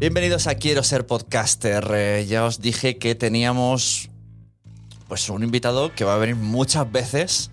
[0.00, 1.86] Bienvenidos a Quiero ser podcaster.
[1.92, 4.08] Eh, ya os dije que teníamos
[5.08, 7.50] pues un invitado que va a venir muchas veces,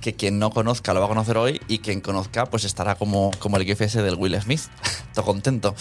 [0.00, 3.32] que quien no conozca lo va a conocer hoy y quien conozca pues estará como,
[3.40, 4.60] como el GIF ese del Will Smith.
[5.14, 5.74] Todo contento.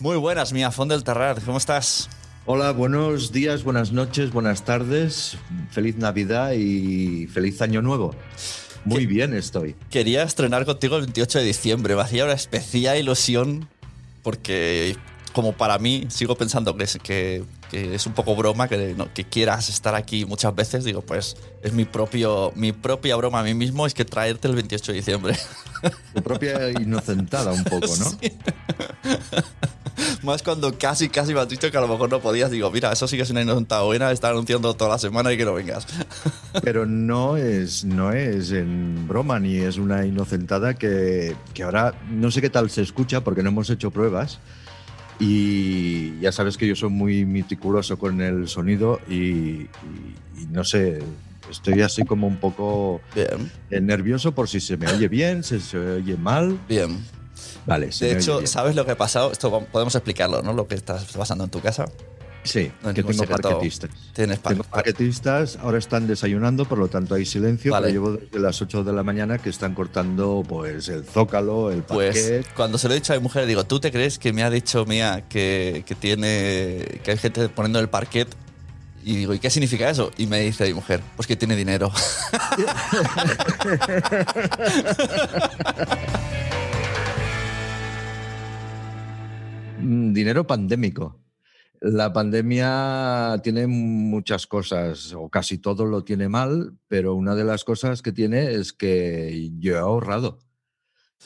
[0.00, 1.42] Muy buenas, mi Afón del Terrar.
[1.42, 2.08] ¿Cómo estás?
[2.46, 5.36] Hola, buenos días, buenas noches, buenas tardes,
[5.70, 8.14] feliz Navidad y feliz Año Nuevo.
[8.86, 9.76] Muy bien estoy.
[9.90, 11.94] Quería estrenar contigo el 28 de diciembre.
[11.94, 13.68] Me hacía una especial ilusión
[14.22, 14.96] porque,
[15.32, 19.12] como para mí, sigo pensando que es, que, que es un poco broma, que, no-
[19.12, 20.84] que quieras estar aquí muchas veces.
[20.84, 24.54] Digo, pues es mi, propio, mi propia broma a mí mismo, es que traerte el
[24.54, 25.36] 28 de diciembre.
[26.14, 28.12] Tu propia inocentada un poco, ¿no?
[30.22, 32.50] Más cuando casi, casi me has dicho que a lo mejor no podías.
[32.50, 35.36] Digo, mira, eso sí que es una inocentada buena, estar anunciando toda la semana y
[35.36, 35.86] que no vengas.
[36.62, 42.30] Pero no es, no es en broma ni es una inocentada que, que ahora no
[42.30, 44.38] sé qué tal se escucha porque no hemos hecho pruebas.
[45.24, 49.68] Y ya sabes que yo soy muy meticuloso con el sonido y, y-
[50.36, 51.00] y no sé,
[51.48, 55.60] estoy así como un poco Bien, eh, nervioso por si se me oye bien, si
[55.60, 56.58] se oye mal.
[56.68, 57.04] bien.
[57.66, 58.48] Vale, se De me oye hecho, bien.
[58.48, 59.30] ¿sabes lo que ha pasado?
[59.30, 60.52] Esto podemos explicarlo, ¿no?
[60.52, 61.84] Lo que está pasando en tu casa.
[62.44, 63.90] Sí, No que tengo parquetistas.
[64.12, 67.88] Tienes Tengo paquetistas, ahora están desayunando, por lo tanto hay silencio, Vale.
[67.88, 71.82] pero llevo desde las 8 de la mañana que están cortando pues el zócalo, el
[71.84, 72.46] Pues parquet.
[72.54, 74.50] cuando se lo he dicho a mi mujer, digo, ¿tú te crees que me ha
[74.50, 78.28] dicho Mía que, que tiene que hay gente poniendo el parquet?
[79.04, 80.10] Y digo, ¿y qué significa eso?
[80.16, 81.92] Y me dice mi mujer, pues que tiene dinero.
[89.80, 91.18] Mm, Dinero pandémico.
[91.84, 97.64] La pandemia tiene muchas cosas, o casi todo lo tiene mal, pero una de las
[97.64, 100.38] cosas que tiene es que yo he ahorrado.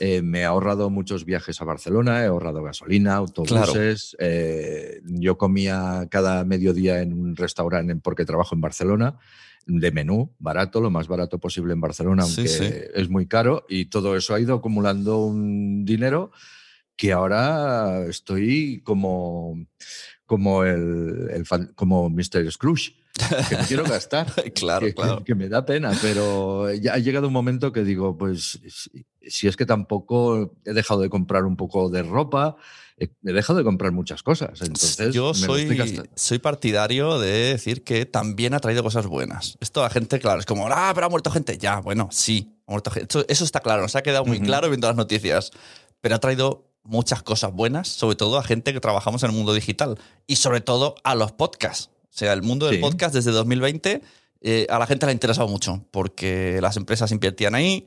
[0.01, 4.17] Eh, me he ahorrado muchos viajes a Barcelona, he ahorrado gasolina, autobuses.
[4.19, 9.19] eh, yo comía cada mediodía en un restaurante porque trabajo en Barcelona,
[9.67, 12.71] de menú, barato, lo más barato posible en Barcelona, Sí, aunque sí.
[12.95, 13.67] es muy caro.
[13.69, 16.31] Y todo eso ha ido acumulando un dinero
[16.97, 19.67] que ahora estoy como,
[20.27, 22.51] como, el, el fan- como Mr.
[22.51, 22.95] Scrooge,
[23.49, 24.27] que no quiero gastar.
[24.55, 25.25] claro, que, claro.
[25.25, 29.49] que me da pena, pero ya ha llegado un momento que digo, pues si, si
[29.49, 32.57] es que tampoco he dejado de comprar un poco de ropa,
[32.99, 34.61] he, he dejado de comprar muchas cosas.
[34.61, 39.57] Entonces, Yo soy, soy partidario de decir que también ha traído cosas buenas.
[39.61, 41.57] Esto la gente, claro, es como, ah, pero ha muerto gente.
[41.59, 42.59] Ya, bueno, sí.
[42.67, 43.07] Ha muerto gente.
[43.11, 45.53] Eso, eso está claro, nos ha quedado muy claro viendo las noticias.
[46.03, 49.53] Pero ha traído muchas cosas buenas, sobre todo a gente que trabajamos en el mundo
[49.55, 51.91] digital y sobre todo a los podcasts.
[52.05, 52.81] O sea, el mundo del Sí.
[52.81, 54.03] podcast desde 2020
[54.43, 57.87] eh, a la gente le ha interesado mucho porque las empresas invertían ahí.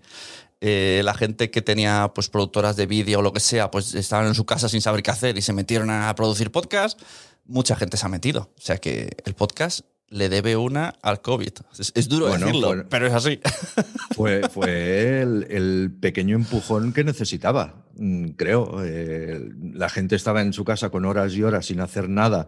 [0.61, 4.27] eh, la gente que tenía pues productoras de vídeo o lo que sea, pues estaban
[4.27, 6.99] en su casa sin saber qué hacer y se metieron a producir podcast.
[7.45, 8.49] Mucha gente se ha metido.
[8.57, 11.51] O sea que el podcast le debe una al COVID.
[11.77, 12.83] Es, es duro Bueno, decirlo, bueno.
[12.89, 13.39] pero es así.
[14.15, 18.83] Fue, fue el, el pequeño empujón que necesitaba, mm, creo.
[18.83, 19.39] Eh,
[19.73, 22.47] la gente estaba en su casa con horas y horas sin hacer nada.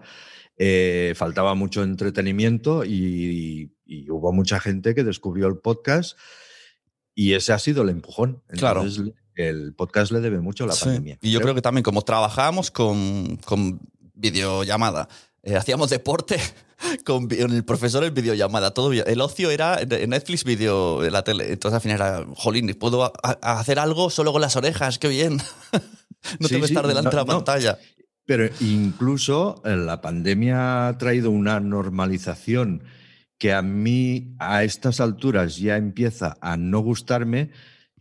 [0.57, 6.17] Eh, faltaba mucho entretenimiento y, y hubo mucha gente que descubrió el podcast
[7.15, 8.43] y ese ha sido el empujón.
[8.49, 8.81] Claro.
[8.83, 10.85] Entonces, el podcast le debe mucho a la Sí.
[10.85, 11.19] pandemia.
[11.21, 13.79] Y yo creo que también como trabajábamos con, con
[14.13, 15.07] videollamada,
[15.43, 16.37] eh, hacíamos deporte
[17.05, 18.91] con, el profesor en videollamada, todo.
[18.93, 21.51] El ocio era Netflix video en la tele.
[21.51, 25.07] Entonces al final era, jolín, puedo a- a hacer algo solo con las orejas, qué
[25.07, 25.37] bien.
[26.39, 27.27] no Sí, tengo que sí, estar delante de la no.
[27.27, 27.77] pantalla.
[28.25, 32.83] Pero incluso eh, la pandemia ha traído una normalización
[33.37, 37.49] que a mí a estas alturas ya empieza a no gustarme,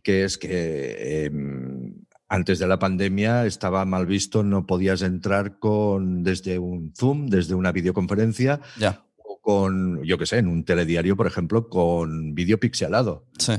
[0.03, 2.00] que es que em,
[2.31, 7.55] antes de la pandemia estaba mal visto, no podías entrar con desde un Zoom, desde
[7.55, 12.57] una videoconferencia Ya, o con, yo qué sé, en un telediario, por ejemplo, con vídeo
[12.59, 13.25] pixelado.
[13.37, 13.53] sí.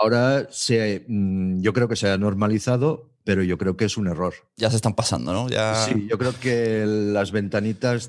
[0.00, 4.06] Ahora se, mm, yo creo que se ha normalizado, pero yo creo que es un
[4.06, 4.32] error.
[4.56, 5.48] Ya se están pasando, ¿no?
[5.48, 5.74] Ya...
[5.74, 8.08] Sí, yo creo que las ventanitas,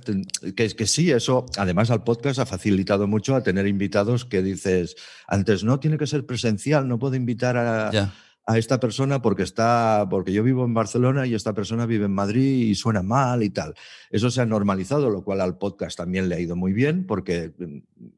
[0.56, 4.98] que, que sí, eso además al podcast ha facilitado mucho a tener invitados que dices,
[5.27, 8.13] antes no tiene que ser presencial, no puedo invitar a, ya.
[8.50, 12.13] A esta persona porque está, porque yo vivo en Barcelona y esta persona vive en
[12.13, 13.75] Madrid y suena mal y tal.
[14.10, 17.51] Eso se ha normalizado, lo cual al podcast también le ha ido muy bien porque
[17.57, 17.78] mm,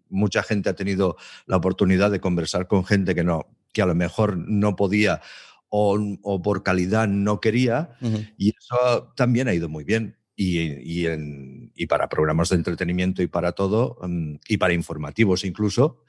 [0.09, 1.17] mucha gente ha tenido
[1.47, 5.19] la oportunidad de conversar con gente que no, que a lo mejor no podía
[5.67, 7.89] o, o por calidad no quería.
[8.37, 10.15] Y eso también ha ido muy bien.
[10.35, 15.43] Y, y en- y para programas de entretenimiento y para todo, mm, y para informativos
[15.43, 16.03] incluso,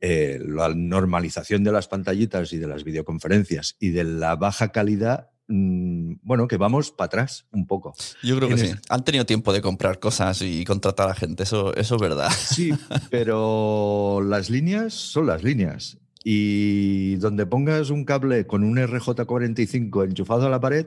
[0.00, 5.30] eh, la normalización de las pantallitas y de las videoconferencias y de la baja calidad,
[5.48, 7.94] mm, bueno, que vamos para atrás un poco.
[8.22, 8.70] Yo creo que sí.
[8.88, 12.30] Han tenido tiempo de comprar cosas y contratar a gente, eso, eso es verdad.
[12.30, 12.70] Sí,
[13.10, 15.98] pero las líneas son las líneas.
[16.22, 20.86] Y donde pongas un cable con un RJ45 enchufado a la pared,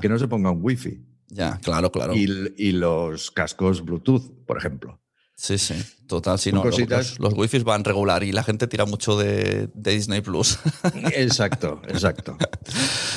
[0.00, 1.00] que no se ponga un wifi.
[1.30, 2.14] Ya, claro, claro.
[2.14, 5.00] Y, y los cascos Bluetooth, por ejemplo.
[5.40, 5.74] Sí, sí,
[6.06, 6.64] total, Son no.
[6.64, 10.58] Los, los, wifis van regular y la gente tira mucho de, de Disney Plus.
[11.14, 12.36] Exacto, exacto.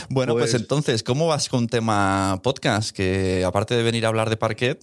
[0.10, 2.96] bueno, pues, Pues- entonces, ¿cómo vas con tema podcast?
[2.96, 4.82] Que aparte de venir a hablar de parquet,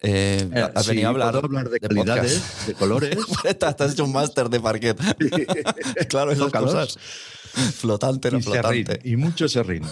[0.00, 3.18] eh, Eh, has sí, venido a hablar, de, calidades, de colores.
[3.58, 4.96] Te has hecho un máster de parquet.
[6.08, 6.96] claro, esas cosas.
[7.74, 9.00] Flotante, no y, flotante.
[9.04, 9.82] y mucho serrín.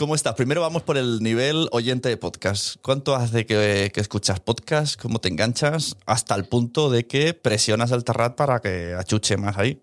[0.00, 0.34] ¿Cómo estás?
[0.34, 2.76] Primero vamos por el nivel oyente de podcast.
[2.80, 4.98] ¿Cuánto hace que, escuchas podcast?
[4.98, 5.94] ¿Cómo te enganchas?
[6.06, 9.82] Hasta el punto de que presionas el Terrat para que achuche más ahí.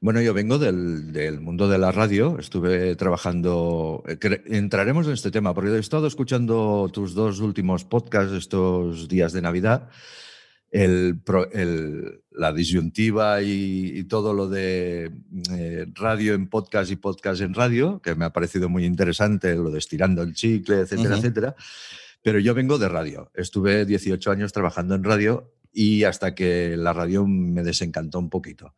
[0.00, 5.30] Bueno, yo vengo del, del mundo de la radio, estuve trabajando, eh, entraremos en este
[5.30, 9.90] tema, porque he estado escuchando tus dos últimos podcasts estos días de Navidad,
[10.72, 11.22] el-
[12.34, 15.10] la disyuntiva y, y todo lo de
[15.50, 19.70] eh, radio en podcast y podcast en radio, que me ha parecido muy interesante, lo
[19.70, 21.18] de estirando el chicle, etcétera, Ujú.
[21.18, 21.54] etcétera.
[22.22, 26.92] Pero yo vengo de radio, estuve 18 años trabajando en radio y hasta que la
[26.92, 28.74] radio me desencantó un poquito.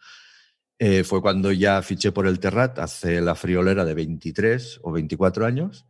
[0.78, 5.46] Eh, fue cuando ya fiché por el Terrat, hace la friolera de 23 o 24
[5.46, 5.86] años.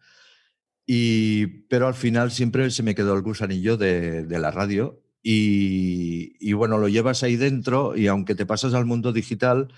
[0.87, 5.03] Y, pero al final siempre se me quedó el gusanillo de, de la radio.
[5.27, 9.69] Y, y bueno, lo llevas ahí dentro y aunque te pasas al mundo digital,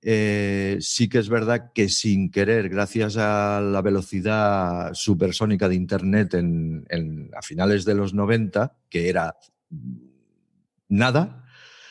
[0.00, 6.34] eh, sí que es verdad que sin querer, gracias a la velocidad supersónica de Internet
[6.34, 9.34] en, en- a finales de los 90, que era
[10.88, 11.44] nada,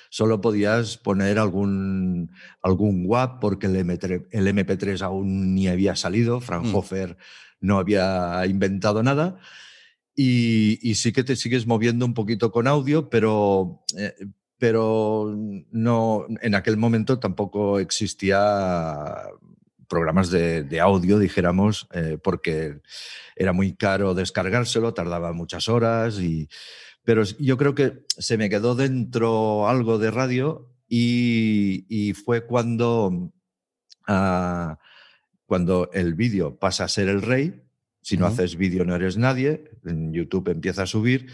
[0.09, 6.39] solo podías poner algún, algún WAP porque el, MP3, el MP3 aún ni había salido,
[6.39, 7.17] Fraunhofer
[7.59, 9.37] no había inventado nada.
[10.15, 14.15] Y, sí que te sigues moviendo un poquito con audio, pero, eh,
[14.57, 15.35] pero
[15.71, 19.23] no, en aquel momento tampoco existía
[19.87, 22.79] programas de, de audio, dijéramos, eh, porque
[23.35, 26.49] era muy caro descargárselo, tardaba muchas horas y,
[27.03, 33.31] pero yo creo que se me quedó dentro algo de radio y, y fue cuando,
[34.07, 34.79] ah,
[35.45, 37.61] cuando el vídeo pasa a ser el rey.
[38.05, 39.63] Si no haces vídeo no eres nadie.
[39.83, 41.25] En YouTube empieza a subir.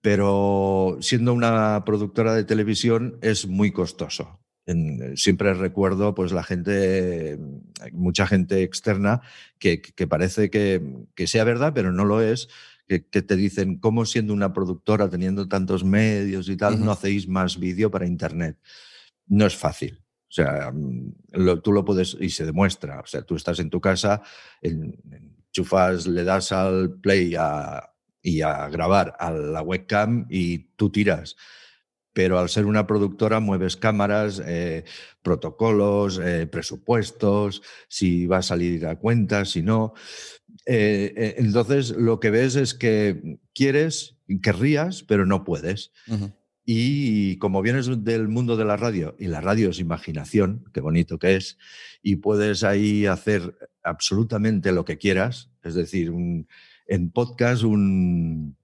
[0.00, 4.38] Pero siendo una productora de televisión es muy costoso.
[5.16, 7.36] siempre recuerdo pues la gente,
[7.90, 9.22] mucha gente externa
[9.58, 12.48] que, parece que, sea verdad, pero no lo es,
[12.86, 17.58] que, te dicen, ¿cómo siendo una productora, teniendo tantos medios y tal, no hacéis más
[17.58, 18.56] vídeo para Internet?
[19.26, 19.98] No es fácil.
[20.28, 23.00] O sea, mm, tú lo puedes y se demuestra.
[23.00, 24.22] O sea, tú estás en tu casa,
[25.52, 27.36] enchufas, le das al play
[28.22, 31.36] y a grabar a la webcam y tú tiras
[32.12, 34.84] pero al ser una productora mueves cámaras, eh,
[35.22, 39.94] protocolos, eh, presupuestos, si va a salir a cuenta, si no.
[40.66, 45.92] Eh, entonces lo que ves es que quieres, querrías, pero no puedes.
[46.64, 51.18] Y como vienes del mundo de la radio, y la radio es imaginación, qué bonito
[51.18, 51.58] que es,
[52.02, 56.12] y puedes ahí hacer absolutamente lo que quieras, es decir,
[56.86, 58.56] en podcast un,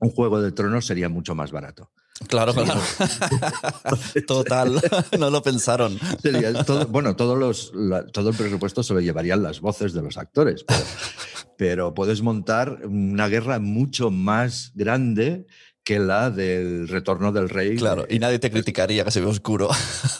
[0.00, 1.90] un juego de tronos sería mucho más barato.
[2.28, 2.80] Claro, claro.
[4.26, 4.80] Total,
[5.18, 5.98] no lo pensaron.
[6.90, 7.72] bueno, todos los,
[8.12, 10.66] todo el presupuesto se lo llevarían las voces de los actores,
[11.56, 15.46] pero puedes montar una guerra mucho más grande
[15.84, 17.76] que la del retorno del rey.
[17.76, 19.68] Claro, y nadie te criticaría que se ve oscuro.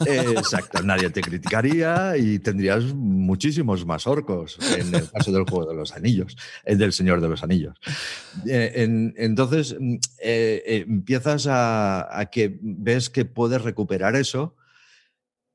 [0.07, 5.77] Exacto, nadie te criticaría y tendrías muchísimos más orcos en el caso del Juego de
[5.77, 7.79] los Anillos, el del Señor de los Anillos.
[8.47, 14.57] Eh, entonces, mm, eh, eh, empiezas a, que ves que puedes recuperar eso,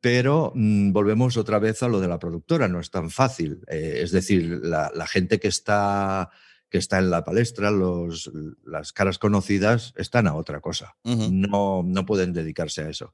[0.01, 3.61] pero mm, volvemos otra vez a lo de la productora, no es tan fácil.
[3.67, 6.29] es decir, la gente que está
[6.69, 8.31] que está en la palestra, los,
[8.65, 10.95] las caras conocidas están a otra cosa.
[11.03, 13.13] no, no pueden dedicarse a eso.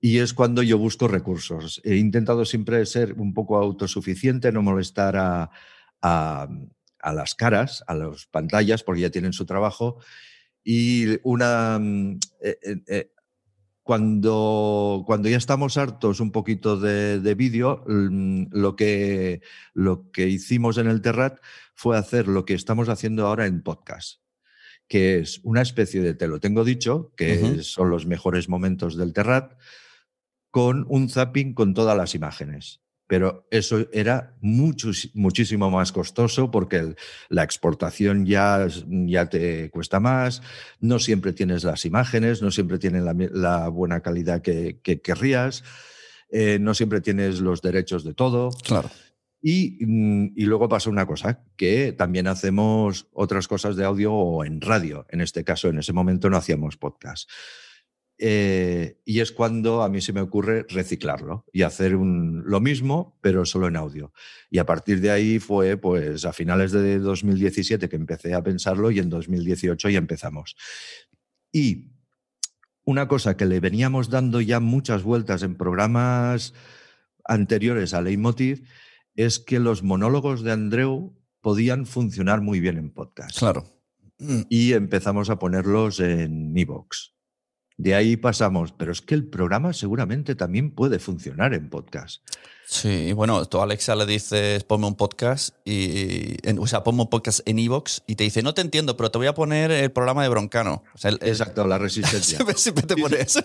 [0.00, 1.80] Y es cuando yo busco recursos.
[1.84, 5.50] He intentado siempre ser un poco autosuficiente, no molestar a,
[6.02, 6.48] a,
[6.98, 9.98] a las caras, a las pantallas, porque ya tienen su trabajo.
[10.64, 13.10] Y una, mm, eh, eh, eh,
[13.82, 19.42] cuando, cuando ya estamos hartos un poquito de, vídeo, mm, lo que,
[19.74, 21.38] lo que hicimos en el Terrat
[21.74, 24.20] fue hacer lo que estamos haciendo ahora en podcast,
[24.88, 29.12] que es una especie de te lo tengo dicho, que son los mejores momentos del
[29.12, 29.58] Terrat,
[30.50, 36.94] con un zapping con todas las imágenes pero eso era mucho, muchísimo más costoso porque
[37.28, 40.40] la exportación ya, ya te cuesta más,
[40.80, 45.62] no siempre tienes las imágenes, no siempre tienen la, buena calidad que, querrías,
[46.30, 48.48] eh, no siempre tienes los derechos de todo.
[48.64, 48.88] Claro.
[49.42, 54.42] Y, mm, y, luego pasa una cosa, que también hacemos otras cosas de audio o
[54.42, 55.04] en radio.
[55.10, 57.28] En este caso, en ese momento no hacíamos podcast.
[58.24, 63.18] Eh, y es cuando a mí se me ocurre reciclarlo y hacer un, lo mismo,
[63.20, 64.12] pero solo en audio.
[64.48, 68.92] Y a partir de ahí fue pues a finales de 2017 que empecé a pensarlo
[68.92, 70.54] y en 2018 ya empezamos.
[71.50, 71.90] Y
[72.84, 76.54] una cosa que le veníamos dando ya muchas vueltas en programas
[77.24, 78.68] anteriores a Leitmotiv
[79.16, 83.36] es que los monólogos de Andreu podían funcionar muy bien en podcast.
[83.36, 83.64] Claro.
[84.48, 87.11] Y empezamos a ponerlos en Evox.
[87.82, 92.22] De ahí pasamos, pero es que el programa seguramente también puede funcionar en podcast.
[92.64, 97.10] Sí, bueno, tú a Alexa le dices ponme un podcast y, o sea, ponme un
[97.10, 99.90] podcast en Evox y te dice no te entiendo, pero te voy a poner el
[99.90, 100.84] programa de Broncano.
[101.02, 102.38] Exacto, la resistencia.
[102.56, 103.42] siempre, te pones.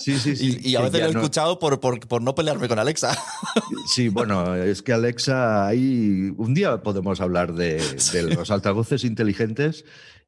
[0.00, 0.58] Sí, sí, sí.
[0.64, 3.16] Y, a veces lo he escuchado por, por, no pelearme con Alexa.
[3.94, 7.80] Sí, bueno, es que Alexa ahí un día podemos hablar de,
[8.12, 9.84] de los altavoces inteligentes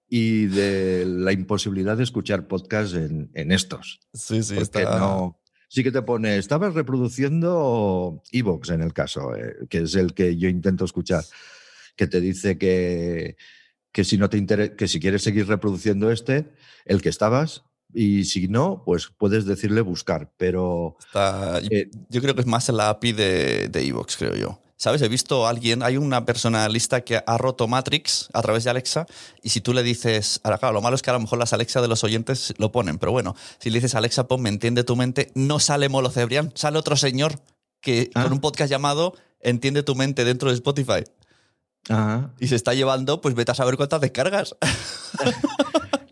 [0.09, 4.01] y de la imposibilidad de escuchar podcast en, estos.
[4.13, 5.39] Sí, sí, porque no.
[5.71, 10.39] Sí que te pone, estabas reproduciendo Evox en el caso, eh, que es el que
[10.39, 11.23] yo intento escuchar,
[11.95, 13.37] que te dice que,
[13.93, 16.47] que si no te que si quieres seguir reproduciendo este,
[16.87, 20.97] el que estabas, y si no, pues puedes decirle buscar, pero...
[21.71, 24.63] Eh, yo creo que es más en la API de Evox, creo yo.
[24.79, 25.03] ¿Sabes?
[25.03, 28.71] He visto a alguien, hay una persona lista que ha roto Matrix a través de
[28.71, 29.07] Alexa
[29.43, 31.53] y si tú le dices, ahora claro, lo malo es que a lo mejor las
[31.53, 34.85] Alexa de los oyentes lo ponen, pero bueno, si le dices Alexa, pon, me entiende
[34.85, 37.41] tu mente, no sale Molo Cebrián, sale otro señor
[37.81, 38.33] que con ah.
[38.33, 41.05] un podcast llamado Entiende tu mente dentro de Spotify.
[42.39, 44.57] Y se está llevando, pues vete a saber cuántas descargas.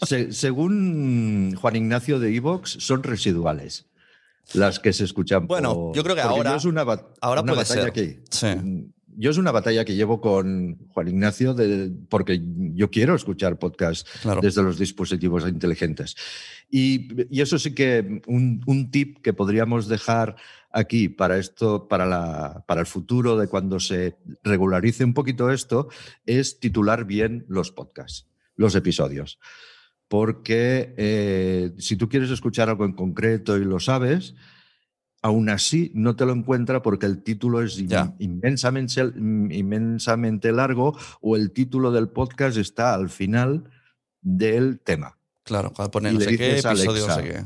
[0.30, 3.86] según Juan Ignacio de Evox, son residuales
[4.54, 5.46] las que se escuchan.
[5.46, 6.84] Bueno, yo creo que ahora, es una,
[7.20, 7.92] ahora puede ser.
[7.92, 8.22] Que,
[9.18, 12.40] Yo es una batalla que llevo con Juan Ignacio de, porque
[12.74, 14.06] yo quiero escuchar podcast
[14.42, 16.16] desde los dispositivos inteligentes.
[16.70, 17.08] Y,
[17.40, 20.36] eso sí que un, un, tip que podríamos dejar
[20.70, 25.88] aquí para esto, para, la, para el futuro de cuando se regularice un poquito esto,
[26.26, 28.26] es titular bien los podcasts,
[28.56, 29.38] los episodios
[30.08, 34.34] porque eh, si tú quieres escuchar algo en concreto y lo sabes,
[35.22, 38.14] aún así no te lo encuentra porque el título es in- Ya.
[38.18, 39.00] inmensamente,
[39.50, 43.64] inmensamente largo o el título del podcast está al final
[44.20, 45.18] del tema.
[45.42, 47.22] Claro, cuando pone Y no sé qué, episodio, no sé Alexa.
[47.22, 47.44] qué.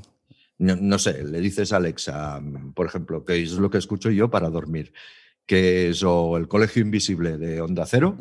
[0.58, 4.10] No, no sé, le dices a Alexa, mm, por ejemplo, que es lo que escucho
[4.10, 4.92] yo para dormir,
[5.46, 8.16] que es o El Colegio Invisible de Onda Cero.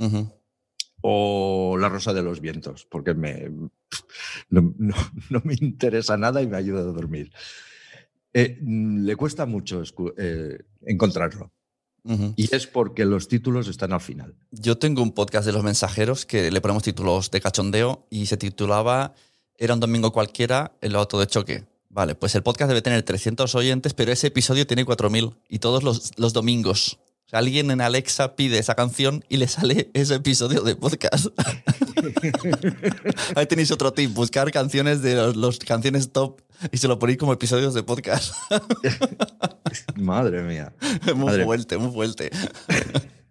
[1.02, 3.50] O La Rosa de los Vientos, porque me,
[4.50, 4.96] no, no-
[5.30, 7.32] no me interesa nada y me ayuda a dormir.
[8.34, 9.82] Eh, le cuesta mucho
[10.18, 11.52] eh, encontrarlo.
[12.36, 14.34] Y es porque los títulos están al final.
[14.52, 18.38] Yo tengo un podcast de los mensajeros que le ponemos títulos de cachondeo y se
[18.38, 19.14] titulaba
[19.58, 21.66] Era un domingo cualquiera, el auto de choque.
[21.90, 25.84] Vale, pues el podcast debe tener 300 oyentes, pero ese episodio tiene 4.000 y todos
[25.84, 27.00] los, los domingos.
[27.30, 31.28] O sea, alguien en Alexa pide esa canción y le sale ese episodio de podcast.
[33.36, 37.20] Ahí tenéis otro tip, buscar canciones de los, los canciones top y se lo ponéis
[37.20, 38.34] como episodios de podcast.
[39.96, 40.74] Madre mía.
[41.16, 42.32] muy Madre- fuerte, muy fuerte.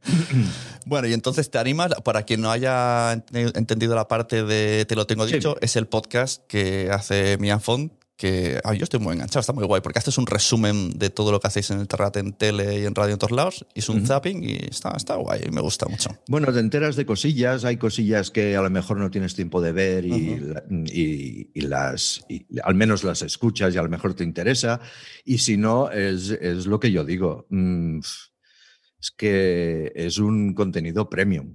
[0.87, 4.95] bueno, y entonces te animas, para quien no haya ent- entendido la parte de Te
[4.95, 5.35] lo tengo Sí.
[5.35, 9.52] dicho, es el podcast que hace Mia Font, que ah, yo estoy muy enganchado, está
[9.52, 12.32] muy guay, porque haces un resumen de todo lo que hacéis en el Terrat, en
[12.32, 15.42] tele y en radio en todos lados, y es un zapping y está, está guay,
[15.46, 16.10] y me gusta mucho.
[16.26, 19.70] Bueno, te enteras de cosillas, hay cosillas que a lo mejor no tienes tiempo de
[19.70, 24.14] ver y, la- y- y las y al menos las escuchas y a lo mejor
[24.14, 24.80] te interesa.
[25.25, 27.46] Y si no, es, es lo que yo digo.
[27.50, 28.00] mm,
[29.00, 31.54] Es que es un contenido premium,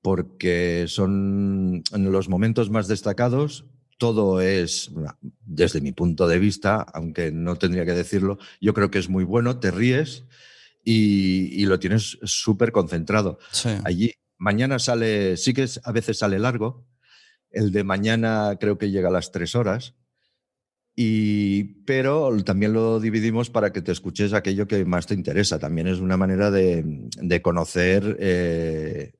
[0.00, 3.64] porque son en los momentos más destacados.
[3.98, 4.90] Todo es,
[5.44, 9.24] desde mi punto de vista, aunque no tendría que decirlo, yo creo que es muy
[9.24, 10.24] bueno, te ríes
[10.84, 13.38] y, y lo tienes súper concentrado.
[13.50, 13.70] Sí.
[13.84, 16.86] Allí, mañana sale, sí que es- a veces sale largo.
[17.50, 19.94] El de mañana creo que llega a las tres horas.
[21.00, 25.58] Y, pero también lo dividimos para que te escuches aquello que más te interesa.
[25.58, 26.82] También es una manera de,
[27.20, 29.12] de conocer, eh,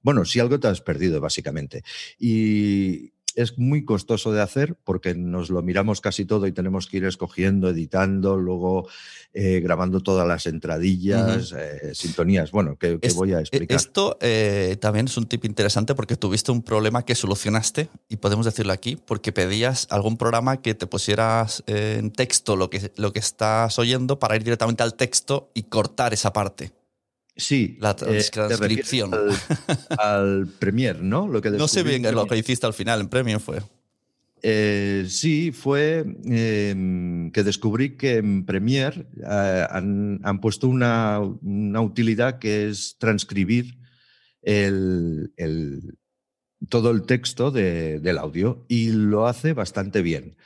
[0.00, 1.82] bueno, si algo te has perdido, básicamente.
[2.18, 3.12] Y
[3.42, 7.04] es muy costoso de hacer porque nos lo miramos casi todo y tenemos que ir
[7.04, 8.88] escogiendo, editando, luego
[9.32, 12.50] eh, grabando todas las entradillas, eh, sintonías.
[12.50, 13.76] Bueno, que, que Es- voy a eh, explicar.
[13.76, 18.44] Esto eh, también es un tip interesante porque tuviste un problema que solucionaste, y podemos
[18.44, 23.12] decirlo aquí, porque pedías algún programa que te pusieras eh, en texto lo que, lo
[23.12, 26.72] que estás oyendo para ir directamente al texto y cortar esa parte.
[27.38, 29.14] Sí, La eh, transcripción.
[29.14, 29.30] al,
[29.98, 31.26] al Premier, ¿no?
[31.28, 33.60] Lo que No sé bien lo que hiciste al final, en Premium fue.
[34.42, 41.80] Eh, sí, fue eh, que descubrí que en Premiere eh, han, han puesto una, una
[41.80, 43.78] utilidad que es transcribir
[44.42, 45.96] el, el-
[46.68, 50.36] todo el texto de- del audio y lo hace bastante bien.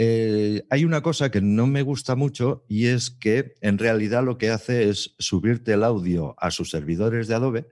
[0.00, 4.38] Eh, hay una cosa que no me gusta mucho y es que en realidad lo
[4.38, 7.66] que hace es subirte el audio a sus servidores de Adobe,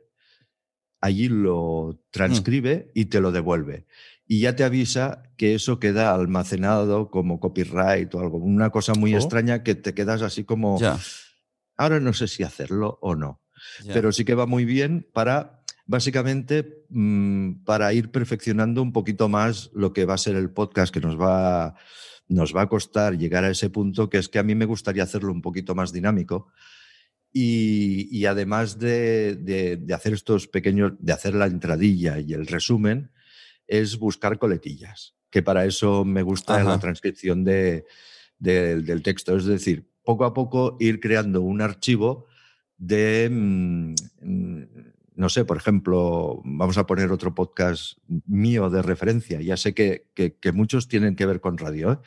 [1.01, 3.87] allí lo transcribe y te lo devuelve.
[4.27, 9.15] Y ya te avisa que eso queda almacenado como copyright o algo, una cosa muy
[9.15, 9.19] Oh.
[9.19, 10.99] extraña que te quedas así como, Ya.
[11.77, 13.41] ahora no sé si hacerlo o no
[13.85, 13.95] ya.
[13.95, 19.71] pero sí que va muy bien para, básicamente, mm, para ir perfeccionando un poquito más
[19.75, 21.77] lo que va a ser el podcast, que nos va,
[22.29, 25.03] nos va a costar llegar a ese punto, que es que a mí me gustaría
[25.05, 26.49] hacerlo un poquito más dinámico.
[27.33, 32.47] Y, y además de, de- de hacer estos pequeños, de hacer la entradilla y el
[32.47, 33.11] resumen,
[33.67, 36.65] es buscar coletillas, que para eso me gusta Ajá.
[36.65, 37.85] la transcripción de-
[38.39, 39.37] de- del texto.
[39.37, 42.27] Es decir, poco a poco ir creando un archivo
[42.79, 43.95] de, mm,
[45.17, 49.41] no sé, por ejemplo, vamos a poner otro podcast mío de referencia.
[49.41, 51.99] Ya sé que, que- que muchos tienen que ver con radio, ¿eh?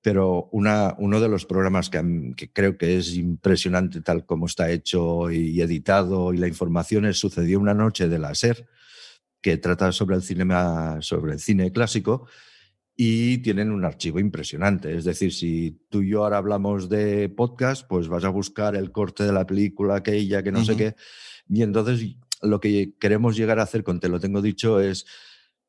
[0.00, 4.70] pero una, uno de los programas que, que creo que es impresionante tal como está
[4.70, 8.68] hecho y editado y la información es Sucedió una noche de la SER,
[9.40, 12.26] que trata sobre el, cinema, sobre el cine clásico
[12.96, 14.96] y tienen un archivo impresionante.
[14.96, 18.90] Es decir, si tú y yo ahora hablamos de podcast, pues vas a buscar el
[18.92, 20.78] corte de la película aquella, que no sé Ujú.
[20.78, 20.96] qué.
[21.48, 25.06] Y entonces lo que queremos llegar a hacer con Te lo tengo dicho es,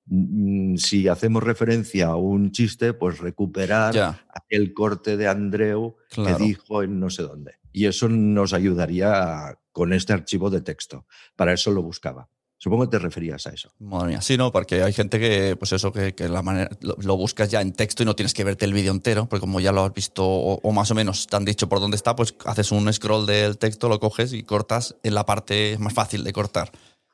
[0.06, 6.38] mm, si hacemos referencia a un chiste, pues recuperar Ya, el corte de Andreu Claro.
[6.38, 7.56] que dijo en no sé dónde.
[7.72, 11.06] Y eso nos ayudaría con este archivo de texto.
[11.36, 12.30] Para eso lo buscaba.
[12.60, 13.70] Supongo que te referías a eso.
[13.80, 14.22] Madre mía.
[14.22, 17.50] Sí, no, porque hay gente que, pues eso, que, que la manera, lo, lo buscas
[17.52, 19.84] ya en texto y no tienes que verte el vídeo entero, porque como ya lo
[19.84, 22.72] has visto o, o más o menos te han dicho por dónde está, pues haces
[22.72, 26.72] un scroll del texto, lo coges y cortas en la parte más fácil de cortar.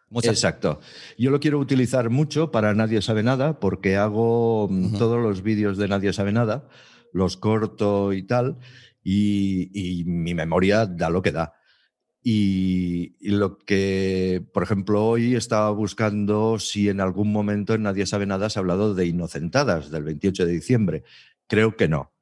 [0.09, 0.79] Muchas- Exacto.
[1.17, 5.77] Yo lo quiero utilizar mucho para Nadie sabe nada, porque hago mm, todos los vídeos
[5.77, 6.67] de Nadie sabe nada,
[7.11, 8.59] los corto y tal.
[9.03, 11.53] y, mi memoria da lo que da.
[12.23, 18.25] Y, lo que, por ejemplo, hoy estaba buscando si en algún momento en Nadie sabe
[18.25, 21.03] nada se ha hablado de Inocentadas del 28 de diciembre.
[21.47, 22.12] Creo que no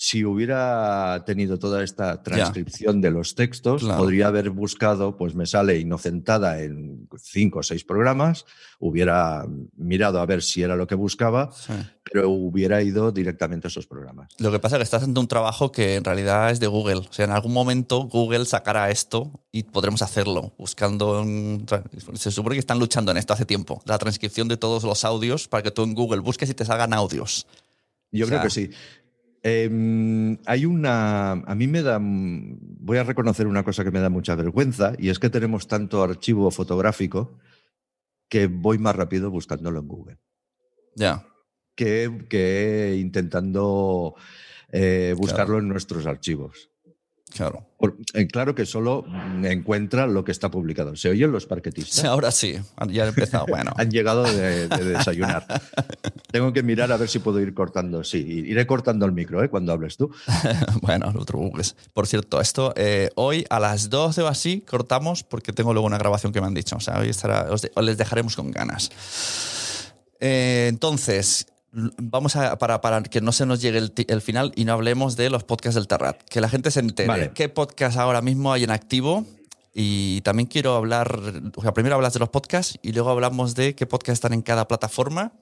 [0.00, 5.80] si hubiera tenido toda esta transcripción de los textos, podría haber buscado, pues me sale
[5.80, 8.44] inocentada en cinco o seis programas,
[8.78, 9.44] hubiera
[9.76, 11.50] mirado a ver si era lo que buscaba,
[12.04, 14.28] pero hubiera ido directamente a esos programas.
[14.38, 16.98] Lo que pasa es que estás haciendo un trabajo que en realidad es de Google.
[16.98, 21.26] O sea, en algún momento Google sacará esto y podremos hacerlo, buscando...
[22.14, 25.48] Se supone que están luchando en esto hace tiempo, la transcripción de todos los audios
[25.48, 27.48] para que tú en Google busques y te salgan audios.
[28.12, 28.70] Yo creo que sí.
[29.42, 31.32] Em, hay una.
[31.32, 31.98] A mí me da.
[32.00, 36.02] Voy a reconocer una cosa que me da mucha vergüenza, y es que tenemos tanto
[36.02, 37.38] archivo fotográfico
[38.28, 40.18] que voy más rápido buscándolo en Google.
[40.94, 41.24] Ya.
[41.74, 44.16] Que, que, intentando
[44.72, 46.70] eh, buscarlo en nuestros archivos.
[47.30, 47.66] Claro.
[48.14, 49.04] Eh, claro que solo
[49.42, 50.96] encuentra lo que está publicado.
[50.96, 52.04] ¿Se oyen los parquetistas?
[52.04, 53.46] Ahora sí, ya han empezado.
[53.58, 53.72] Bueno.
[53.76, 55.46] han llegado de, desayunar.
[56.30, 58.04] Tengo que mirar a ver si puedo ir cortando.
[58.04, 59.48] Sí, iré cortando el micro ¿eh?
[59.48, 60.10] cuando hables tú.
[60.82, 61.74] bueno, no te preocupes.
[61.94, 65.98] Por cierto, esto eh, hoy a las 12 o así cortamos porque tengo luego una
[65.98, 66.76] grabación que me han dicho.
[66.76, 68.90] O sea, hoy estará, os, les dejaremos con ganas.
[70.20, 75.16] entonces, vamos a, para, para, que no se nos llegue el, final y no hablemos
[75.16, 76.22] de los podcasts del Terrat.
[76.24, 79.26] Que la gente se entere qué podcast ahora mismo hay en activo.
[79.74, 81.20] Y también quiero hablar,
[81.54, 84.42] o sea, primero hablas de los podcasts y luego hablamos de qué podcasts están en
[84.42, 85.32] cada plataforma.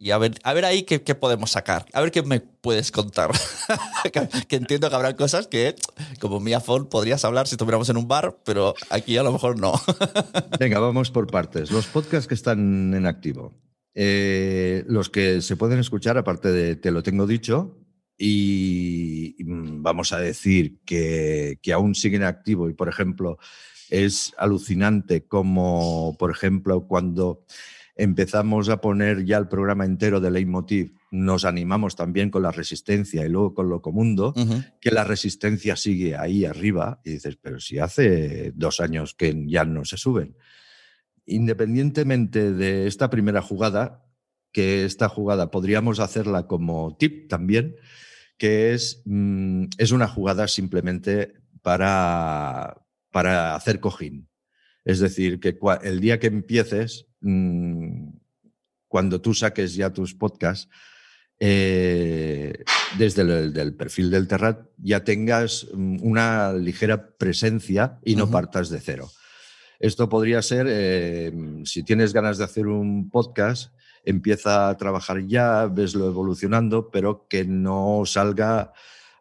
[0.00, 1.86] Y a ver, a ver ahí qué, qué podemos sacar.
[1.92, 3.30] A ver qué me puedes contar.
[4.48, 5.74] que entiendo que habrá cosas que,
[6.20, 9.58] como mi iPhone, podrías hablar si estuviéramos en un bar, pero aquí a lo mejor
[9.58, 9.74] no.
[10.58, 11.70] Venga, vamos por partes.
[11.70, 13.52] Los podcasts que están en activo.
[14.00, 17.76] Eh, los que se pueden escuchar, aparte de Te lo tengo dicho,
[18.16, 23.38] y mm, vamos a decir que, que aún siguen activos y, por ejemplo,
[23.90, 27.44] es alucinante como, por ejemplo, cuando
[27.96, 33.26] empezamos a poner ya el programa entero de Leitmotiv, nos animamos también con la resistencia
[33.26, 34.32] y luego con Locomundo,
[34.80, 39.64] que la resistencia sigue ahí arriba y dices, pero si hace dos años que ya
[39.64, 40.36] no se suben
[41.28, 44.04] independientemente de esta primera jugada,
[44.52, 47.76] que esta jugada podríamos hacerla como tip también,
[48.38, 54.28] que es, mm, es una jugada simplemente para, para hacer cojín.
[54.84, 58.08] Es decir, que el día que empieces, mm,
[58.86, 60.68] cuando tú saques ya tus podcasts,
[61.40, 62.64] eh,
[62.96, 68.80] desde el perfil del Terrat ya tengas mm, una ligera presencia y no partas de
[68.80, 69.08] cero.
[69.78, 71.32] Esto podría ser, eh,
[71.64, 73.72] si tienes ganas de hacer un podcast,
[74.04, 78.72] empieza a trabajar ya, veslo evolucionando, pero que no salga,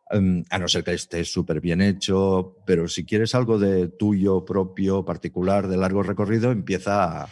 [0.10, 4.46] em, a no ser que esté súper bien hecho, pero si quieres algo de tuyo
[4.46, 7.28] propio, particular, de largo recorrido, empieza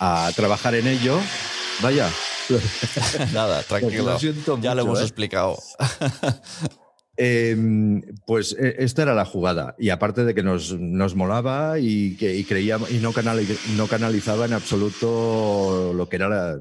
[0.00, 1.18] a, trabajar en ello.
[1.82, 2.08] Vaya.
[3.32, 4.16] Nada, tranquilo.
[4.60, 5.04] ya lo hemos ¿eh?
[5.04, 5.58] explicado.
[7.16, 9.74] Em, pues e, esta era la jugada.
[9.78, 13.12] Y aparte de que nos, nos molaba y que creíamos y no,
[13.76, 16.60] no canalizaba en absoluto lo que era la,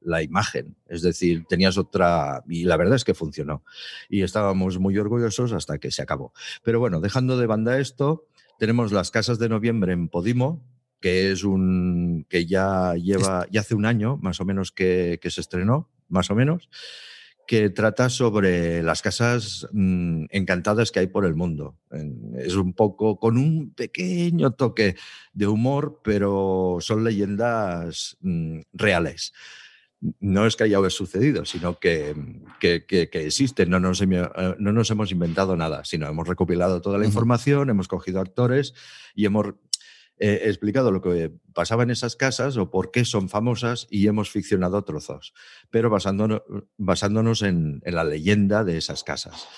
[0.00, 0.76] la, imagen.
[0.88, 2.44] Es decir, tenías otra.
[2.48, 3.64] Y la verdad es que funcionó.
[4.08, 6.32] Y estábamos muy orgullosos hasta que se acabó.
[6.62, 10.64] Pero bueno, dejando de banda esto, tenemos las casas de noviembre en Podimo,
[11.00, 12.26] que es un.
[12.28, 13.46] que ya lleva.
[13.50, 16.68] ya hace un año, más o menos, que, que se estrenó, más o menos
[17.50, 21.76] que trata sobre las casas mm, encantadas que hay por el mundo.
[22.38, 24.94] Es un poco con un pequeño toque
[25.32, 29.32] de humor, pero son leyendas mm, reales.
[30.20, 32.14] No es que haya sucedido, sino que,
[32.60, 33.68] que, existen.
[33.68, 37.88] No nos, eh, no nos, hemos inventado nada, sino hemos recopilado toda la información, hemos
[37.88, 38.74] cogido actores
[39.12, 39.54] y hemos
[40.20, 44.30] he explicado lo que pasaba en esas casas o por qué son famosas y hemos
[44.30, 45.32] ficcionado trozos,
[45.70, 46.42] pero basándonos,
[46.76, 49.48] basándonos en, la leyenda de esas casas.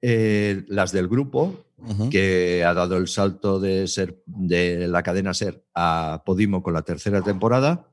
[0.00, 1.66] Eh, las del grupo,
[2.10, 6.82] que ha dado el salto de, ser, de la cadena Ser a Podimo con la
[6.82, 7.92] tercera temporada.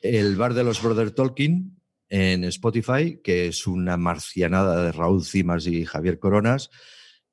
[0.00, 5.66] El bar de los Brother Tolkien en Spotify, que es una marcianada de Raúl Cimas
[5.66, 6.70] y Javier Coronas,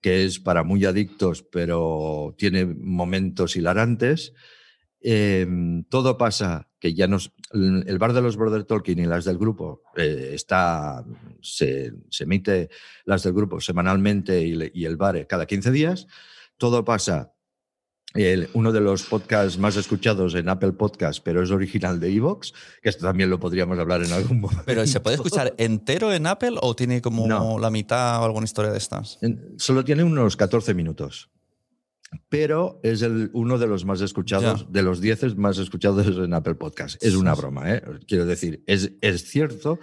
[0.01, 4.33] que es para muy adictos, pero tiene momentos hilarantes.
[4.99, 7.33] Em, todo pasa que ya nos.
[7.51, 11.05] El bar de los Brother Tolkien y las del grupo eh, está.
[11.41, 12.69] Se, emite
[13.05, 16.07] las del grupo semanalmente y, el bar cada 15 días.
[16.57, 17.33] Todo pasa
[18.23, 22.53] el- uno de los podcasts más escuchados en Apple Podcast, pero es original de Evox,
[22.81, 24.63] que esto también lo podríamos hablar en algún momento.
[24.65, 27.59] Pero ¿se puede escuchar entero en Apple o tiene como No.
[27.59, 29.19] la mitad o alguna historia de estas?
[29.57, 31.29] Solo tiene unos 14 minutos.
[32.29, 36.55] Pero es el, uno de los más escuchados, de los 10 más escuchados en Apple
[36.55, 37.03] Podcast.
[37.03, 37.83] Es una broma, ¿eh?
[38.07, 39.77] Quiero decir, es, es cierto,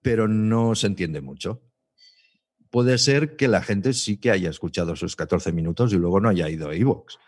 [0.00, 1.62] pero no se entiende mucho.
[2.70, 6.28] Puede ser que la gente sí que haya escuchado esos 14 minutos y luego no
[6.28, 7.18] haya ido a Evox.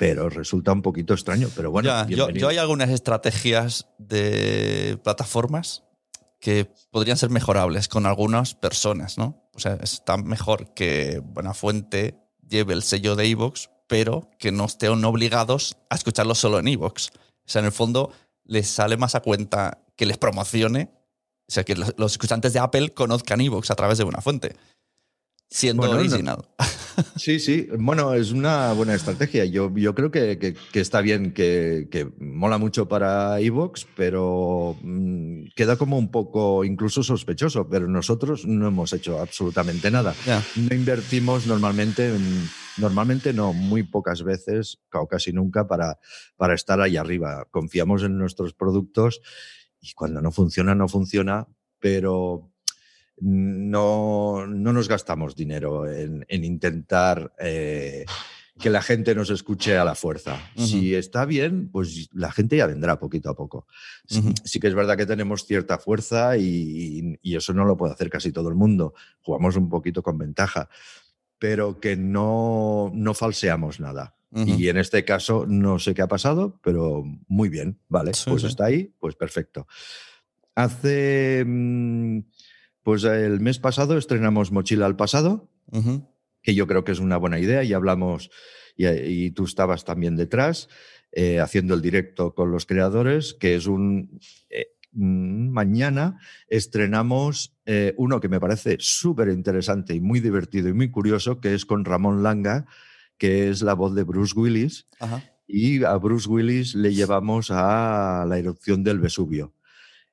[0.00, 1.50] Pero resulta un poquito extraño.
[1.54, 5.84] Pero bueno, Ya, yo, hay algunas estrategias de plataformas
[6.40, 9.46] que podrían ser mejorables con algunas personas, ¿no?
[9.54, 15.04] O sea, está mejor que Buenafuente lleve el sello de Evox, pero que no estén
[15.04, 17.10] obligados a escucharlo solo en Evox.
[17.10, 18.10] O sea, en el fondo
[18.44, 20.88] les sale más a cuenta que les promocione,
[21.46, 24.56] o sea, que los, los escuchantes de Apple conozcan Evox a través de Buenafuente,
[25.50, 26.38] siendo Bueno, no-.
[27.16, 27.66] Sí, sí.
[27.78, 29.44] Bueno, es una buena estrategia.
[29.46, 34.76] Yo, yo creo que, que- que está bien, que, que mola mucho para Evox, pero
[34.82, 37.68] mm, queda como un poco incluso sospechoso.
[37.68, 40.14] Pero nosotros no hemos hecho absolutamente nada.
[40.56, 45.98] No invertimos normalmente, en- normalmente no, muy pocas veces, o casi nunca, para,
[46.36, 47.46] para estar ahí arriba.
[47.50, 49.20] Confiamos en nuestros productos
[49.80, 51.46] y cuando no funciona, no funciona,
[51.78, 52.50] pero
[53.20, 58.04] no, no nos gastamos dinero en, en intentar eh,
[58.58, 60.38] que la gente nos escuche a la fuerza.
[60.56, 63.66] Si está bien, pues la gente ya vendrá poquito a poco.
[64.06, 68.10] Sí- que es verdad que tenemos cierta fuerza y, y eso no lo puede hacer
[68.10, 68.92] casi todo el mundo.
[69.22, 70.68] Jugamos un poquito con ventaja,
[71.38, 74.14] pero que no, no falseamos nada.
[74.32, 78.42] Y en este caso no sé qué ha pasado, pero muy bien, vale, Sí, pues
[78.42, 78.48] sí.
[78.48, 79.66] está ahí, pues perfecto.
[80.54, 82.18] Hace, mm,
[82.82, 85.50] pues el mes pasado estrenamos Mochila al pasado,
[86.42, 88.30] que yo creo que es una buena idea y hablamos,
[88.76, 90.68] y, y tú estabas también detrás,
[91.12, 94.20] eh, haciendo el directo con los creadores, que es un...
[94.48, 100.90] eh, mañana estrenamos eh, uno que me parece súper interesante y muy divertido y muy
[100.90, 102.66] curioso, que es con Ramón Langa,
[103.16, 105.22] que es la voz de Bruce Willis, Ajá.
[105.46, 109.54] y a Bruce Willis le llevamos a la erupción del Vesubio.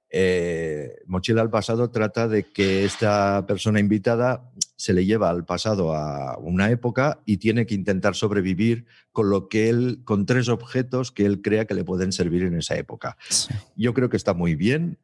[0.10, 5.94] Eh, Mochila al pasado trata de que esta persona invitada se le lleva al pasado
[5.94, 11.12] a una época y tiene que intentar sobrevivir con lo que él, con tres objetos
[11.12, 13.18] que él crea que le pueden servir en esa época.
[13.30, 13.54] Sí.
[13.76, 14.98] Yo creo que está muy bien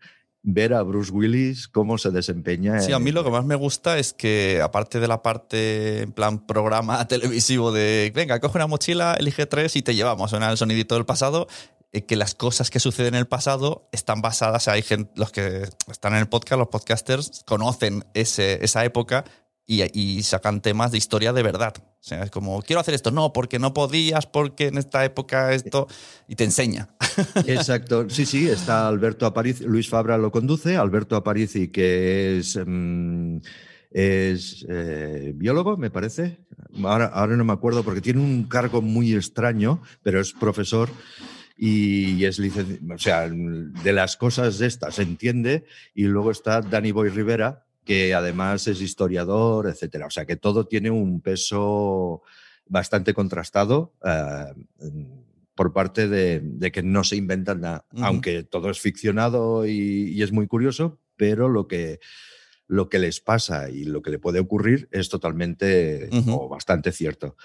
[0.43, 2.79] ver a Bruce Willis cómo se desempeña.
[2.81, 6.11] Sí, a mí lo que más me gusta es que, aparte de la parte en
[6.11, 10.57] plan programa televisivo de, venga, coge una mochila, elige tres y te llevamos, suena el
[10.57, 11.47] sonidito del pasado,
[12.01, 16.13] que las cosas que suceden en el pasado están basadas, hay gente, los que están
[16.13, 19.25] en el podcast, los podcasters, conocen ese, esa época
[19.65, 21.73] y, sacan temas de historia de verdad.
[21.77, 25.53] O sea, es como, quiero hacer esto, no, porque no podías, porque en esta época
[25.53, 25.87] esto,
[26.27, 26.89] y te enseña.
[27.47, 33.37] Exacto, sí, sí, está Alberto Aparici, Luis Fabra lo conduce, Alberto Aparici, que es, mm,
[33.91, 36.39] es eh, biólogo, me parece.
[36.83, 40.89] Ahora, ahora no me acuerdo porque tiene un cargo muy extraño, pero es profesor
[41.55, 45.65] y es licenciado, o sea, de las cosas de estas se entiende.
[45.93, 50.07] Y luego está Dani Boy Rivera, que además es historiador, etcétera.
[50.07, 52.21] O sea, que todo tiene un peso
[52.67, 53.93] bastante contrastado.
[54.03, 54.53] eh,
[55.55, 60.23] por parte de, de que no se inventan nada, aunque todo es ficcionado y, y
[60.23, 61.99] es muy curioso, pero lo que,
[62.67, 67.35] lo que les pasa y lo que le puede ocurrir es totalmente o bastante cierto.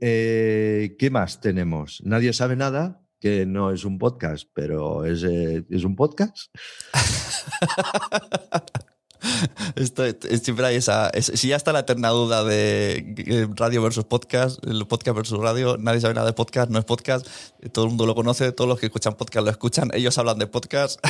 [0.00, 2.02] Eh, ¿Qué más tenemos?
[2.04, 6.54] Nadie sabe nada, que no es un podcast, pero es, eh, es un podcast.
[9.76, 10.02] Esto,
[10.42, 11.08] siempre hay esa.
[11.08, 15.38] es- si ya está la eterna duda de eh, radio versus podcast, el podcast versus
[15.38, 17.26] radio, nadie sabe nada de podcast, no es podcast,
[17.62, 20.38] eh, todo el mundo lo conoce, todos los que escuchan podcast lo escuchan, ellos hablan
[20.38, 21.00] de podcast.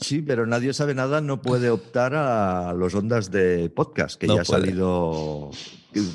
[0.00, 4.36] Sí, pero nadie sabe nada, no puede optar a los ondas de podcast, que No
[4.36, 5.50] ya ha salido,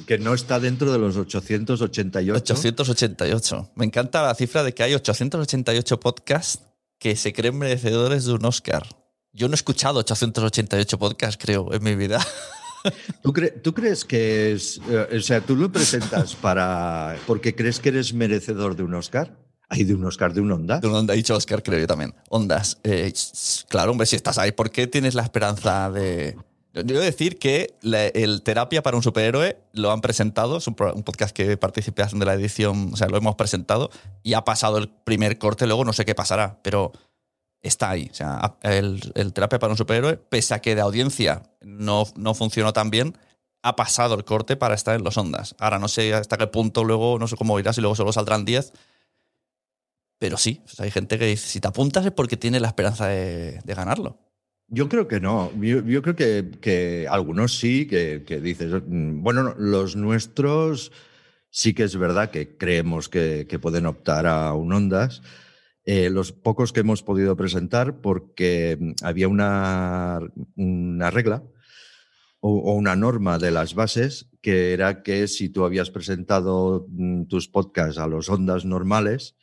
[0.06, 2.54] que, no está dentro de los 888.
[2.54, 3.72] 888.
[3.76, 6.64] Me encanta la cifra de que hay 888 podcasts
[7.00, 8.88] que se creen merecedores de un Oscar.
[9.34, 12.20] Yo no he escuchado 888 podcasts, creo, en mi vida.
[13.22, 17.80] ¿Tú, cre- tú crees que es, eh, o sea, tú lo presentas para, porque crees
[17.80, 19.38] que eres merecedor de un Oscar?
[19.70, 20.80] Hay de un Oscar, de un Onda.
[20.80, 22.16] De donde ha dicho Oscar, creo yo también.
[22.30, 22.78] Ondas.
[22.84, 23.12] Eh,
[23.68, 26.38] claro, hombre, si estás ahí, ¿por qué tienes la esperanza de...?
[26.84, 31.36] Debo decir que la- el Terapia para un Superhéroe lo han presentado, es un, podcast
[31.36, 33.90] que participé de la edición, o sea, lo hemos presentado
[34.24, 36.92] y ha pasado el primer corte, luego no sé qué pasará, pero
[37.62, 38.10] está ahí.
[38.12, 42.34] O sea, el, el Terapia para un Superhéroe, pese a que de audiencia no, no
[42.34, 43.18] funcionó tan bien,
[43.64, 45.56] ha pasado el corte para estar en los ondas.
[45.60, 48.46] Ahora no sé hasta qué punto luego, no sé cómo irás y luego solo saldrán
[48.46, 48.72] 10.
[50.20, 53.62] Pero sí, hay gente que dice, si te apuntas es porque tiene la esperanza de,
[53.66, 54.18] ganarlo.
[54.70, 55.52] Yo creo que no.
[55.62, 60.92] Yo, creo que, algunos sí, que, dices, mm, bueno, los nuestros
[61.50, 65.22] sí que es verdad que creemos que, pueden optar a un Ondas.
[65.86, 70.20] Eh, los pocos que hemos podido presentar, porque mm, había una,
[70.56, 71.44] una regla
[72.42, 77.48] o, una norma de las bases que era que si tú habías presentado mm, tus
[77.48, 79.36] podcasts a los ondas normales,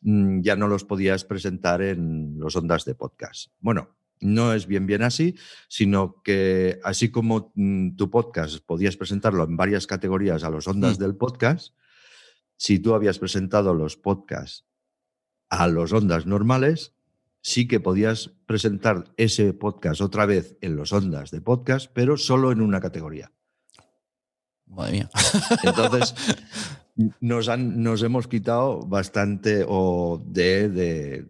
[0.00, 3.52] ya no los podías presentar en los ondas de podcast.
[3.60, 3.90] Bueno,
[4.22, 5.36] no es bien bien así,
[5.68, 10.98] sino que así como mm, tu podcast podías presentarlo en varias categorías a los ondas
[10.98, 11.74] del podcast,
[12.56, 14.64] si tú habías presentado los podcasts
[15.50, 16.94] a los ondas normales,
[17.42, 22.52] sí que podías presentar ese podcast otra vez en los ondas de podcast, pero solo
[22.52, 23.32] en una categoría.
[24.66, 25.10] Madre mía.
[25.64, 26.14] Entonces,
[27.20, 31.26] nos, han, nos hemos quitado bastante o de,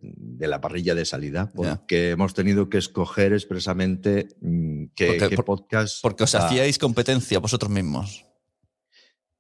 [0.49, 6.03] la parrilla de salida, porque hemos tenido que escoger expresamente mm, qué, podcast.
[6.03, 8.27] Porque os hacíais competencia vosotros mismos.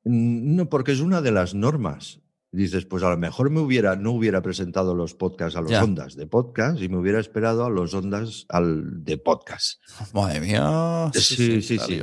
[0.04, 3.96] Mm, no, porque es una de las normas dices, pues a lo mejor me hubiera,
[3.96, 7.70] no hubiera presentado los podcasts a los ondas de podcast y me hubiera esperado a
[7.70, 9.80] los ondas al de podcast.
[10.12, 11.10] Madre mía.
[11.14, 12.02] Sí, sí, sí.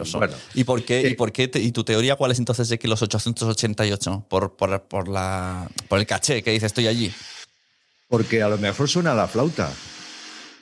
[0.55, 1.09] ¿Y por qué?
[1.09, 4.25] ¿Y, por qué ¿Y tu teoría cuál es entonces de que los 888?
[4.27, 7.11] Por, por, por, la, por el caché que dice estoy allí.
[8.09, 9.71] Porque a lo mejor suena la flauta.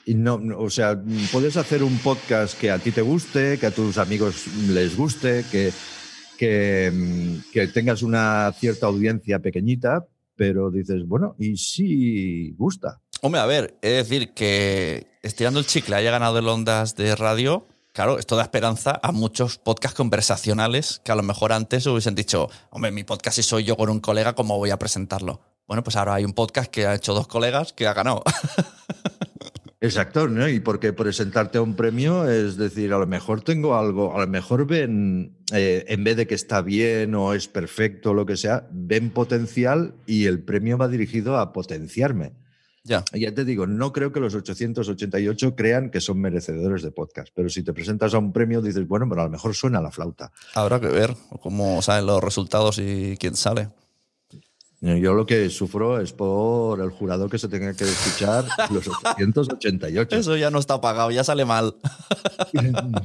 [0.04, 3.70] Y no, o sea, puedes hacer un podcast que a ti te guste, que a
[3.72, 5.72] tus amigos les guste, que
[6.40, 10.06] Mm, que, tengas una cierta audiencia pequeñita,
[10.36, 13.00] pero dices, bueno, y sí gusta.
[13.22, 17.66] Hombre, a ver, es decir, que estirando el chicle haya ganado el Ondas de radio,
[17.92, 22.48] claro, esto da esperanza a muchos podcasts conversacionales que a lo mejor antes hubiesen dicho,
[22.70, 25.40] hombre, mi podcast si soy yo con un colega, ¿cómo voy a presentarlo?
[25.68, 28.22] Bueno, pues ahora hay un podcast que ha hecho dos colegas que ha ganado.
[29.82, 30.48] Exacto, ¿no?
[30.48, 34.26] Y porque presentarte a un premio es decir, a lo mejor tengo algo, a lo
[34.26, 38.38] mejor ven, eh, en vez de que está bien o es perfecto o lo que
[38.38, 42.32] sea, ven potencial y el premio va dirigido a potenciarme.
[42.82, 43.04] Ya.
[43.12, 47.50] ya te digo, no creo que los 888 crean que son merecedores de podcast, pero
[47.50, 50.32] si te presentas a un premio dices, bueno, pero a lo mejor suena la flauta.
[50.54, 53.68] Habrá que ver cómo salen los resultados y quién sale.
[54.80, 60.16] Yo lo que sufro es por el jurado que se tenga que escuchar los 888.
[60.16, 61.74] Eso ya no está pagado, ya sale mal.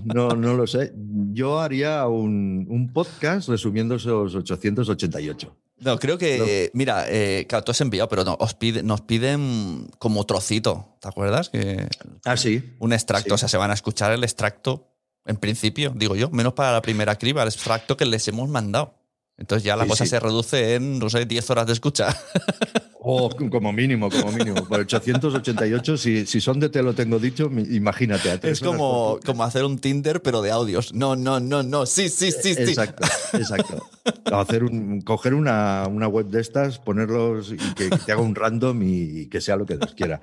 [0.05, 0.93] No, no lo sé.
[1.31, 5.55] Yo haría un, podcast resumiendo esos 888.
[5.79, 10.25] No, creo que, mira, eh, claro, tú has enviado, pero no, os nos piden como
[10.25, 11.49] trocito, ¿te acuerdas?
[11.49, 11.87] Que,
[12.25, 12.75] ah, sí.
[12.79, 14.93] Un extracto, o sea, se van a escuchar el extracto,
[15.25, 19.02] en principio, digo yo, menos para la primera criba, el extracto que les hemos mandado.
[19.37, 22.15] Entonces ya la cosa se reduce en, no sé, 10 horas de escucha.
[23.05, 24.63] O como mínimo, como mínimo.
[24.63, 28.39] Por 888, si, si son de te lo tengo dicho, imagínate.
[28.49, 30.93] es como, como hacer un Tinder, pero de audios.
[30.93, 31.85] No, no, no, no.
[31.85, 32.61] Sí, sí, sí, sí.
[32.61, 33.85] Exacto, exacto.
[34.31, 38.81] Hacer un, coger una, una web de estas, ponerlos y que, te haga un random
[38.83, 40.21] y que sea lo que Dios quiera.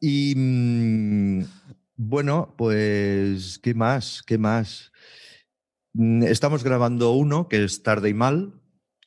[0.00, 1.44] Y mm,
[1.96, 4.22] bueno, pues, ¿qué más?
[4.26, 4.92] ¿Qué más?
[5.98, 8.52] Mm, estamos grabando uno que es Tarde y Mal,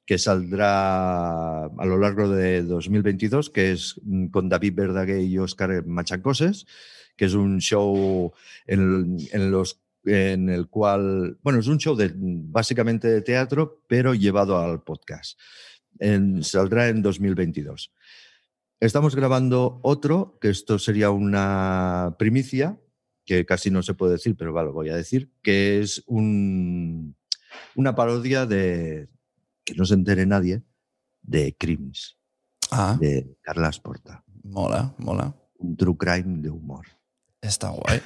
[0.08, 5.86] que saldrá a lo largo de 2022, que es mm, con David Verdaguer y Oscar
[5.86, 6.66] Machacoses,
[7.16, 8.34] que es un show
[8.66, 15.40] en, en el cual, bueno, es un show básicamente de teatro, pero llevado al podcast.
[16.42, 17.94] saldrá en 2022.
[18.80, 22.80] Estamos grabando otro, que esto sería una primicia,
[23.30, 27.16] que casi no se puede decir, pero lo voy a decir, que es un,
[27.76, 29.08] una parodia de,
[29.64, 30.64] que no se entere nadie,
[31.22, 32.18] de Crims,
[32.72, 32.98] ah.
[33.00, 34.24] de Carla Porta.
[34.42, 35.36] Mola, mola.
[35.60, 36.88] Un true crime de humor.
[37.40, 38.02] Está guay.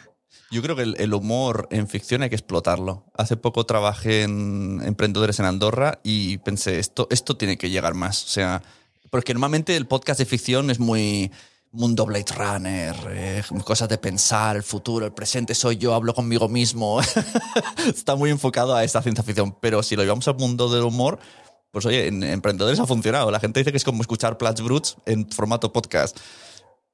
[0.51, 3.05] Yo creo que el, humor en ficción hay que explotarlo.
[3.13, 8.25] Hace poco trabajé en Emprendedores en Andorra y pensé, esto, esto tiene que llegar más.
[8.25, 8.61] O sea,
[9.09, 11.31] porque normalmente el podcast de ficción es muy
[11.73, 16.47] mundo Blade Runner, eh, cosas de pensar, el futuro, el presente, soy yo, hablo conmigo
[16.47, 17.01] mismo.
[17.87, 21.19] Está muy enfocado a esta ciencia ficción, pero si lo llevamos al mundo del humor,
[21.71, 23.31] pues oye, en Emprendedores ha funcionado.
[23.31, 26.17] La gente dice que es como escuchar Plats Bruts en formato podcast.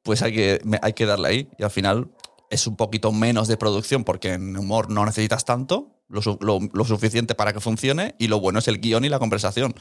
[0.02, 2.10] Pues hay que, hay que darle ahí y al final
[2.50, 7.36] es un poquito menos de producción porque en humor no necesitas tanto, lo, lo suficiente
[7.36, 9.76] para que funcione y lo bueno es el guion y la conversación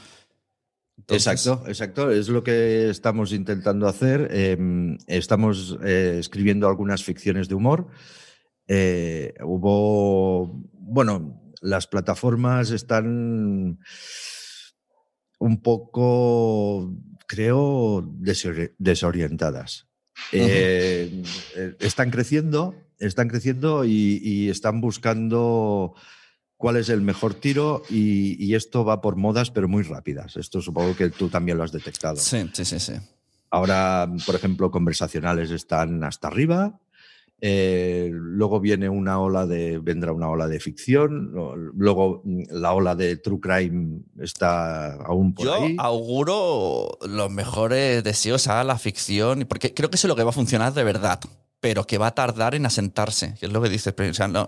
[1.09, 2.11] exacto, exacto.
[2.11, 4.29] Es lo que estamos intentando hacer.
[4.31, 7.87] Em, estamos eh, escribiendo algunas ficciones de humor.
[8.67, 13.79] Eh, hubo, bueno, las plataformas están
[15.39, 16.93] un poco,
[17.27, 18.07] creo,
[18.77, 19.87] desorientadas.
[20.31, 21.23] Eh,
[21.79, 25.95] están creciendo, están creciendo y, están buscando
[26.59, 30.35] cuál es el mejor tiro y, esto va por modas, pero muy rápidas.
[30.35, 32.17] Esto supongo que tú también lo has detectado.
[32.17, 32.93] Sí, sí, sí, sí.
[33.49, 36.77] Ahora, por ejemplo, conversacionales están hasta arriba,
[37.39, 41.31] eh, luego viene una ola de, vendrá una ola de ficción,
[41.77, 45.77] luego mm, la ola de true crime está aún por ahí.
[45.77, 50.23] Yo auguro los mejores deseos a la ficción, porque creo que eso es lo que
[50.23, 51.21] va a funcionar de verdad
[51.59, 53.93] pero que va a tardar en asentarse, que es lo que dices.
[53.97, 54.47] O sea, no,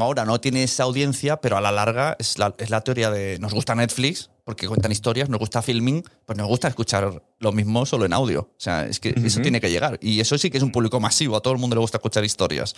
[0.00, 3.38] ahora no tiene esa audiencia, pero a la larga es la, es la, teoría de
[3.40, 7.86] nos gusta Netflix porque cuentan historias, nos gusta filming, pues nos gusta escuchar lo mismo
[7.86, 8.40] solo en audio.
[8.40, 9.98] O sea, es que eso tiene que llegar.
[10.02, 12.24] Y eso sí que es un público masivo, a todo el mundo le gusta escuchar
[12.24, 12.74] historias.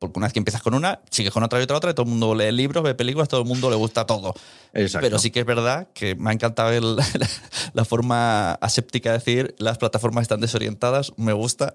[0.00, 2.04] Porque una vez que empiezas con una, sigues con otra y otra, otra, y todo
[2.04, 4.32] el mundo lee libros, ve películas, todo el mundo le gusta todo.
[4.72, 6.96] Pero sí que es verdad que me ha encantado
[7.74, 11.74] la forma aséptica de decir las plataformas están desorientadas, me gusta.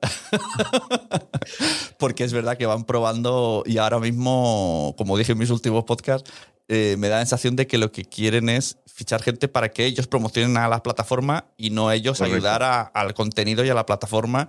[1.99, 6.31] Porque es verdad que van probando y ahora mismo, como dije en mis últimos podcasts,
[6.67, 9.85] eh, me da la sensación de que lo que quieren es fichar gente para que
[9.85, 14.47] ellos promocionen a la plataforma y no ellos ayudar al contenido y a la plataforma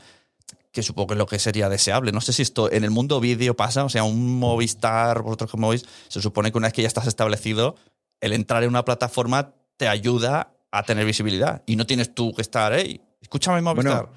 [0.77, 2.13] que supongo que es lo que sería deseable.
[2.13, 5.71] No sé si esto en el mundo vídeo pasa, o sea, un Movistar, vosotros como
[5.71, 7.77] veis, se supone que una vez que ya estás establecido,
[8.21, 12.43] el entrar en una plataforma te ayuda a tener visibilidad y no tienes tú que
[12.43, 14.11] estar, hey, escúchame Movistar.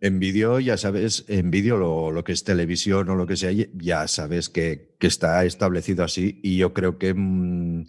[0.00, 4.06] en vídeo ya sabes, en vídeo lo, que es televisión o lo que sea, ya
[4.06, 7.86] sabes que, está establecido así y yo creo que mm,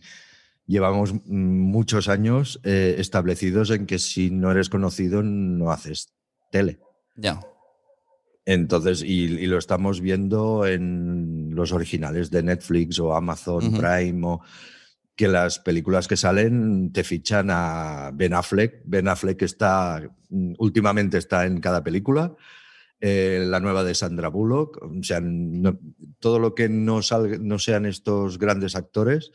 [0.66, 6.14] llevamos muchos años eh, establecidos en que si no eres conocido no haces
[6.52, 6.80] tele.
[7.18, 7.42] Ya.
[8.46, 14.42] Entonces, y, lo estamos viendo en los originales de Netflix o Amazon Prime, o
[15.16, 18.82] que las películas que salen te fichan a Ben Affleck.
[18.86, 20.02] Ben Affleck está,
[20.58, 22.36] últimamente está en cada película.
[23.00, 24.82] Eh, la nueva de Sandra Bullock.
[24.82, 25.22] O sea,
[26.20, 27.02] todo lo que no,
[27.42, 29.32] no sean estos grandes actores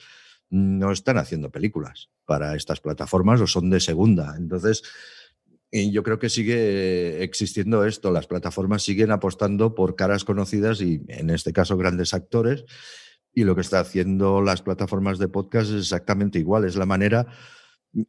[0.50, 4.34] no están haciendo películas para estas plataformas o son de segunda.
[4.38, 4.82] Entonces,
[5.70, 8.10] y yo creo que sigue existiendo esto.
[8.10, 12.64] Las plataformas siguen apostando por caras conocidas y, en este caso, grandes actores.
[13.34, 16.64] Y lo que está haciendo las plataformas de podcast es exactamente igual.
[16.64, 17.26] Es la manera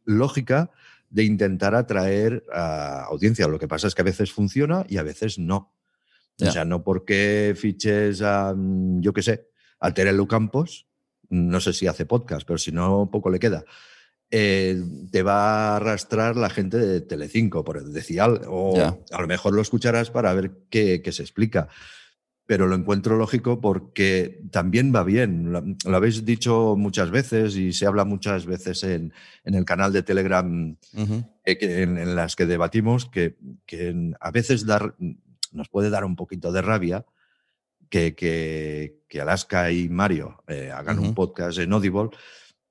[0.04, 0.70] lógica
[1.10, 3.46] de intentar atraer a audiencia.
[3.46, 5.74] Lo que pasa es que a veces funciona y a veces no.
[6.40, 9.48] O sea, no porque fiches a, yo qué sé,
[9.78, 10.86] a Terelu Campos,
[11.28, 13.66] no sé si hace podcast, pero si no, poco le queda
[14.32, 19.54] eh, te va a arrastrar la gente de Telecinco, por decir o a lo mejor
[19.54, 21.68] lo escucharás para ver qué, se explica.
[22.46, 25.52] Pero lo encuentro lógico porque también va bien.
[25.52, 29.12] Lo, habéis dicho muchas veces y se habla muchas veces en,
[29.44, 30.76] el canal de Telegram
[31.44, 33.36] eh, en, las que debatimos que,
[34.20, 34.94] a veces dar,
[35.52, 37.04] nos puede dar un poquito de rabia
[37.88, 38.14] que,
[39.08, 42.10] que, Alaska y Mario eh, hagan un podcast en Audible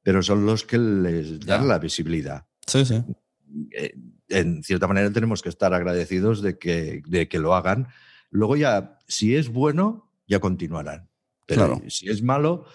[0.10, 2.48] pero son los que les dan la visibilidad.
[2.66, 3.04] Sí, sí.
[3.70, 3.94] Eh,
[4.30, 7.90] en cierta manera tenemos que estar agradecidos de que, de que lo hagan.
[8.32, 11.12] Luego ya, si es bueno, ya continuarán.
[11.46, 12.66] Pero si es malo,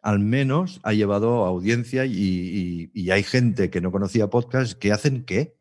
[0.00, 5.58] al menos ha llevado audiencia y, hay gente que no conocía podcast que hacen qué.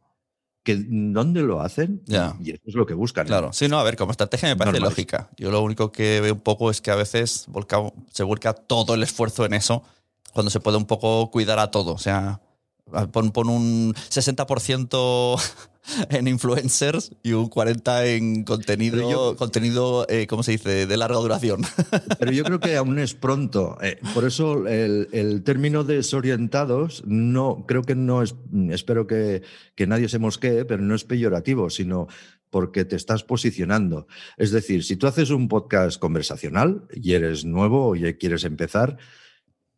[0.64, 2.02] Que, ¿Dónde lo hacen?
[2.42, 3.26] Y eso es lo que buscan.
[3.26, 3.28] ¿eh?
[3.28, 5.32] Claro, sí, no, a ver, como estrategia me parece lógica.
[5.36, 7.46] Yo lo único que veo un poco es que a veces
[8.14, 9.84] se vuelca todo el esfuerzo en eso
[10.34, 11.94] cuando se puede un poco cuidar a todo.
[11.94, 12.42] O sea,
[13.12, 15.42] pon, un 60%
[16.10, 21.62] en influencers y un 40% en contenido, contenido eh, ¿cómo se dice?, de larga duración.
[22.20, 23.78] Pero yo creo que aún es pronto.
[23.82, 28.36] Eh, por eso el, término desorientados, no, creo que no es,
[28.70, 29.42] espero que,
[29.76, 32.08] que nadie se mosquee, pero no es peyorativo, sino
[32.50, 34.08] porque te estás posicionando.
[34.38, 38.98] Es decir, si tú haces un podcast conversacional y eres nuevo y quieres empezar,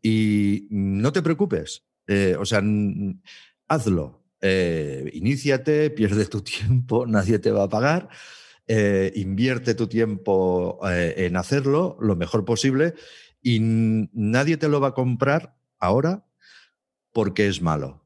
[0.02, 2.62] y no te preocupes, eh, o sea,
[3.68, 8.10] hazlo, eh, iníciate, pierde tu tiempo, nadie te va a pagar,
[8.68, 12.94] eh, invierte tu tiempo en hacerlo lo mejor posible
[13.42, 16.26] y nadie te lo va a comprar ahora
[17.12, 18.06] porque es malo.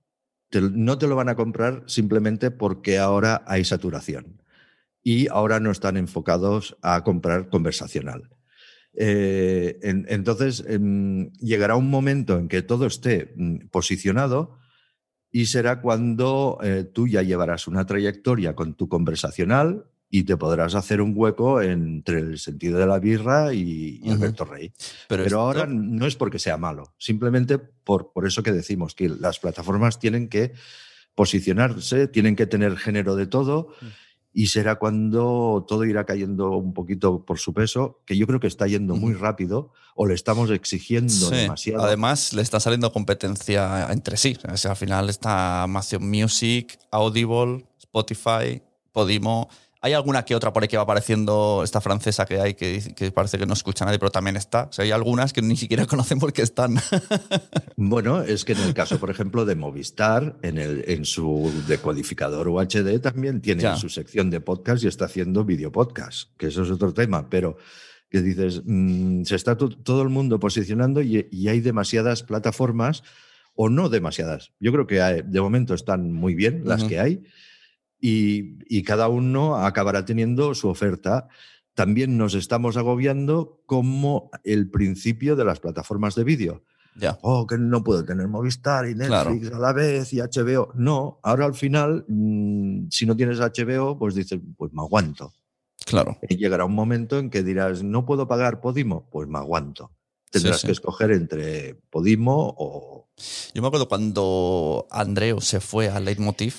[0.52, 4.42] no te lo van a comprar simplemente porque ahora hay saturación
[5.04, 8.35] y ahora no están enfocados a comprar conversacional.
[8.98, 14.58] Eh, entonces, em, llegará un momento en que todo esté mm, posicionado
[15.32, 20.76] y será cuando eh, tú ya llevarás una trayectoria con tu conversacional y te podrás
[20.76, 24.72] hacer un hueco entre el sentido de la birra y, y Alberto Rey.
[25.10, 29.40] Pero, ahora no es porque sea malo, simplemente por, por eso que decimos que las
[29.40, 30.54] plataformas tienen que
[31.16, 33.86] posicionarse, tienen que tener género de todo Mm.
[34.38, 38.48] Y será cuando todo irá cayendo un poquito por su peso, que yo creo que
[38.48, 41.34] está yendo muy rápido o le estamos exigiendo Sí.
[41.34, 41.84] demasiado.
[41.86, 44.38] Además, le está saliendo competencia entre sí.
[44.52, 48.62] O sea, al final está Amazon Music, Audible, Spotify,
[48.92, 49.48] Podimo.
[49.82, 53.12] Hay alguna que otra por ahí que va apareciendo, esta francesa que hay, que, que
[53.12, 54.64] parece que no escucha a nadie, pero también está.
[54.64, 56.78] O sea, hay algunas que ni siquiera conocen porque están.
[57.76, 62.48] Bueno, es que en el caso, por ejemplo, de Movistar, en, el, en su decodificador
[62.48, 63.76] UHD también tiene Ya.
[63.76, 67.58] su sección de podcast y está haciendo videopodcast, que eso es otro tema, pero
[68.10, 73.04] que dices, mm, se está to- todo el mundo posicionando y, y hay demasiadas plataformas,
[73.54, 74.52] o no demasiadas.
[74.60, 76.90] Yo creo que hay- de momento están muy bien las Ujú.
[76.90, 77.24] que hay
[78.00, 81.28] y, y cada uno acabará teniendo su oferta.
[81.74, 86.64] También nos estamos agobiando como el principio de las plataformas de vídeo
[86.96, 87.18] ya.
[87.22, 89.32] oh, que no puedo tener Movistar y Claro.
[89.32, 90.72] Netflix a la vez y HBO.
[90.76, 95.34] No, ahora al final, mm, si no tienes HBO, pues dices, pues me aguanto.
[95.86, 96.18] Claro.
[96.28, 99.92] Y llegará un momento en que dirás, no puedo pagar Podimo, pues me aguanto.
[100.32, 100.68] Tendrás sí.
[100.68, 103.10] que escoger entre Podimo o...
[103.54, 106.56] Yo me acuerdo cuando Andreu se fue a Leitmotiv,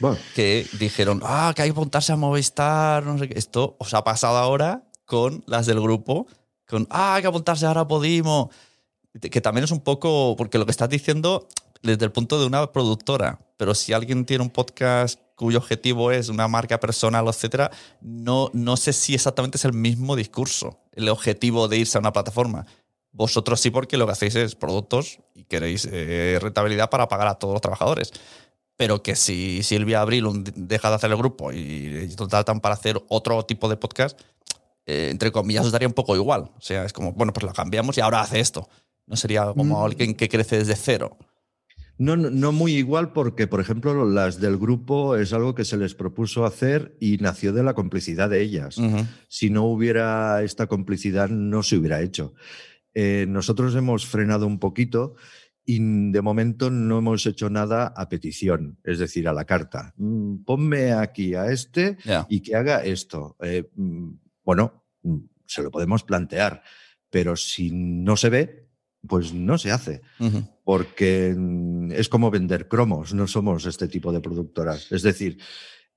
[0.00, 3.38] Bueno, que dijeron, ah, que hay que apuntarse a Movistar, no sé qué.
[3.38, 6.26] Esto os ha pasado ahora con las del grupo,
[6.66, 8.50] con, ah, hay que apuntarse ahora a Podimo.
[9.20, 11.48] Que también es un poco, porque lo que estás diciendo
[11.82, 16.28] desde el punto de una productora, pero si alguien tiene un podcast cuyo objetivo es
[16.28, 17.70] una marca personal, etcétera,
[18.00, 22.12] no, no sé si exactamente es el mismo discurso, el objetivo de irse a una
[22.12, 22.66] plataforma.
[23.12, 27.34] Vosotros sí, porque lo que hacéis es productos y queréis eh, rentabilidad para pagar a
[27.34, 28.12] todos los trabajadores.
[28.80, 30.24] Pero que si Silvia Abril
[30.56, 34.18] deja de hacer el grupo y, y tratan para hacer otro tipo de podcast,
[34.86, 36.50] eh, entre comillas, os daría un poco igual.
[36.56, 38.70] O sea, es como, bueno, pues la cambiamos y ahora hace esto.
[39.06, 39.84] No sería como Mm.
[39.84, 41.18] alguien que crece desde cero.
[41.98, 45.76] no, no- no muy igual porque, por ejemplo, las del grupo es algo que se
[45.76, 48.76] les propuso hacer y nació de la complicidad de ellas.
[49.28, 52.32] Si no hubiera esta complicidad no se hubiera hecho.
[52.94, 55.14] Eh, nosotros hemos frenado un poquito
[55.70, 55.78] y
[56.10, 59.94] de momento no hemos hecho nada a petición, es decir, a la carta.
[59.98, 61.96] Mm, ponme aquí a este
[62.28, 63.36] y que haga esto.
[63.40, 64.10] Eh, mm,
[64.42, 66.64] bueno, mm, se lo podemos plantear,
[67.08, 68.68] pero si no se ve,
[69.06, 70.02] pues no se hace
[70.64, 71.36] porque
[71.92, 74.90] es como vender cromos, no somos este tipo de productoras.
[74.90, 75.38] Es decir,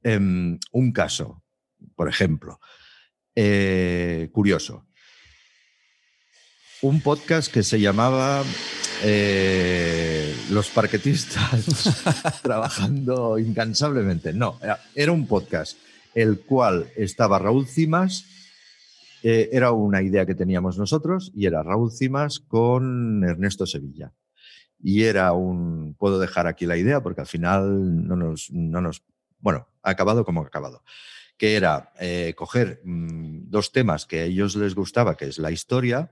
[0.03, 1.43] em, un caso,
[1.95, 2.59] por ejemplo,
[3.35, 4.85] eh, curioso,
[6.83, 8.43] un podcast que se llamaba
[9.03, 14.33] eh, Los parquetistas trabajando incansablemente.
[14.33, 15.77] No, era, era un podcast
[16.13, 18.25] el cual estaba Raúl Cimas,
[19.23, 24.11] eh, era una idea que teníamos nosotros y era Raúl Cimas con Ernesto Sevilla.
[24.77, 29.03] Y era un, puedo dejar aquí la idea porque al final no nos, no nos
[29.39, 30.83] bueno, ha acabado como ha acabado,
[31.37, 35.51] que era eh, coger mm, dos temas que a ellos les gustaba, que es la
[35.51, 36.11] historia,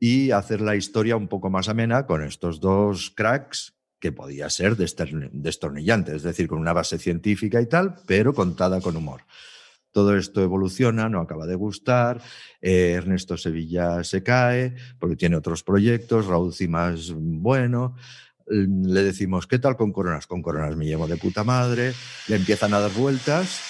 [0.00, 4.76] y hacer la historia un poco más amena con estos dos cracks que podía ser
[4.76, 9.20] destornillante, es decir, con una base científica y tal, pero contada con humor.
[9.92, 12.22] Todo esto evoluciona, no acaba de gustar,
[12.62, 17.96] eh, Ernesto Sevilla se cae porque tiene otros proyectos, Raúl Cimas, bueno,
[18.48, 20.26] mm, le decimos, ¿qué tal con Coronas?
[20.26, 21.92] Con Coronas me llevo de puta madre,
[22.28, 23.60] le empiezan a dar vueltas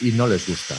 [0.00, 0.76] y no les gusta.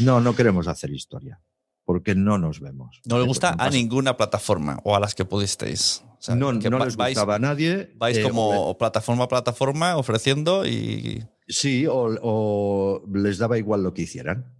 [0.00, 1.40] No, no queremos hacer historia,
[1.84, 3.00] porque no nos vemos.
[3.04, 6.02] No le Eh, gusta a ninguna plataforma o a las que pudisteis.
[6.18, 7.92] O sea, no, que no va- les vais, gustaba a nadie.
[7.96, 11.22] vais eh, como plataforma a plataforma ofreciendo y.
[11.46, 14.50] Sí, o, o les daba igual lo que hicieran.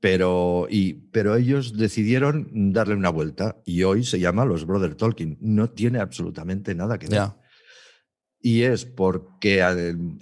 [0.00, 5.38] Pero, y, pero ellos decidieron darle una vuelta y hoy se llama Los Brother Tolkien.
[5.40, 7.18] No tiene absolutamente nada que ver.
[8.40, 9.62] Y es porque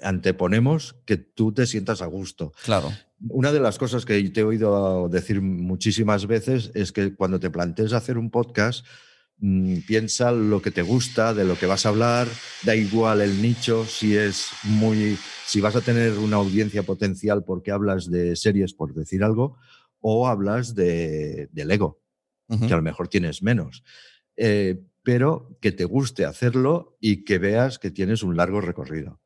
[0.02, 2.52] anteponemos que tú te sientas a gusto.
[2.64, 2.92] Claro.
[3.28, 7.50] Una de las cosas que te he oído decir muchísimas veces es que cuando te
[7.50, 8.86] plantees hacer un podcast,
[9.38, 12.28] mm, piensa lo que te gusta, de lo que vas a hablar,
[12.62, 17.72] da igual el nicho, si es muy, si vas a tener una audiencia potencial porque
[17.72, 19.56] hablas de series, por decir algo,
[20.00, 22.00] o hablas de, del ego,
[22.48, 22.66] Ujú.
[22.66, 23.82] que a lo mejor tienes menos.
[24.36, 29.20] Eh, pero que te guste hacerlo y que veas que tienes un largo recorrido.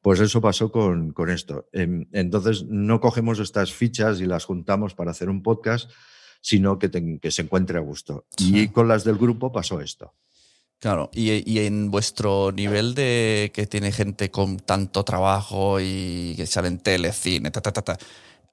[0.00, 1.68] Pues eso pasó con, con esto.
[1.72, 5.90] Em, Entonces, no cogemos estas fichas y las juntamos para hacer un podcast,
[6.40, 8.26] sino que, te- que se encuentre a gusto.
[8.36, 8.58] Sí.
[8.60, 10.14] Y con las del grupo pasó esto.
[10.78, 16.44] Claro, y, y en vuestro nivel de que tiene gente con tanto trabajo y que
[16.46, 17.98] sale en tele, cine, ta, ta, ta, ta,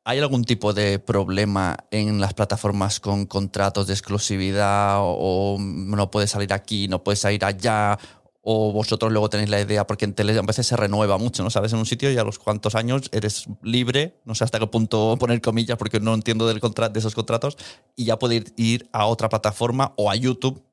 [0.03, 6.09] ¿Hay algún tipo de problema en las plataformas con contratos de exclusividad o, o no
[6.09, 7.99] puedes salir aquí, no puedes salir allá?
[8.41, 11.51] O vosotros luego tenéis la idea, porque en tele a veces se renueva mucho, ¿no?
[11.51, 14.65] Sabes, en un sitio y a los cuantos años eres libre, no sé hasta qué
[14.65, 17.55] punto poner comillas porque no entiendo del de esos contratos,
[17.95, 20.63] y ya puede ir, a otra plataforma o a YouTube.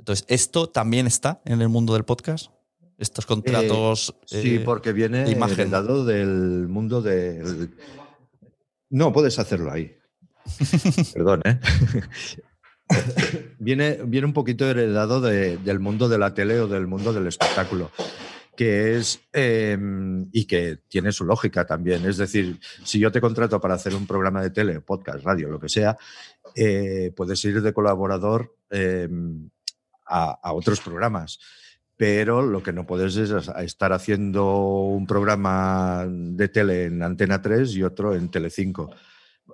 [0.00, 2.50] Entonces, ¿esto también está en el mundo del podcast?
[2.98, 4.12] Estos contratos.
[4.32, 5.70] Eh, sí, eh, porque viene de imagen.
[5.70, 7.70] del mundo del...
[8.90, 9.94] No, puedes hacerlo ahí.
[11.14, 11.60] Perdón, ¿eh?
[13.58, 17.26] viene, viene un poquito heredado de- del mundo de la tele o del mundo del
[17.26, 17.90] espectáculo,
[18.56, 19.76] que es, eh,
[20.32, 22.06] y que tiene su lógica también.
[22.06, 25.60] Es decir, si yo te contrato para hacer un programa de tele, podcast, radio, lo
[25.60, 25.96] que sea,
[26.54, 29.08] eh, puedes ir de colaborador eh,
[30.06, 31.38] a, a otros programas.
[31.98, 37.74] Pero lo que no puedes es estar haciendo un programa de tele en Antena 3
[37.74, 38.88] y otro en Telecinco.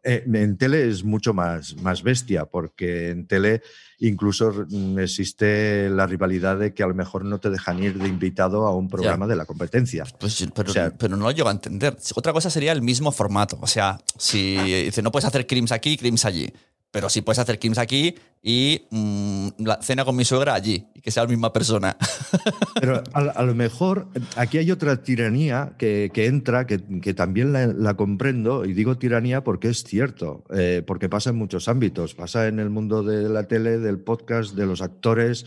[0.02, 3.62] Eh, en tele es mucho más, más bestia, porque en tele
[4.00, 8.08] incluso mm, existe la rivalidad de que a lo mejor no te dejan ir de
[8.08, 10.04] invitado a un programa de la competencia.
[10.18, 11.96] Pues, sí, pero, O sea- pero no lo llego a entender.
[12.14, 13.56] Otra cosa sería el mismo formato.
[13.62, 16.52] O sea, si dice, no puedes hacer crims aquí, crims allí.
[16.94, 20.86] Pero sí puedes hacer crims aquí y mm, la cena con mi suegra allí.
[20.94, 21.96] Y que sea la misma persona.
[22.80, 26.78] Pero a, lo mejor aquí hay otra tiranía que, entra, que,
[27.14, 31.66] también la, la comprendo, y digo tiranía porque es cierto, eh, porque pasa en muchos
[31.66, 35.46] ámbitos, pasa en el mundo de la tele, del podcast, de los actores,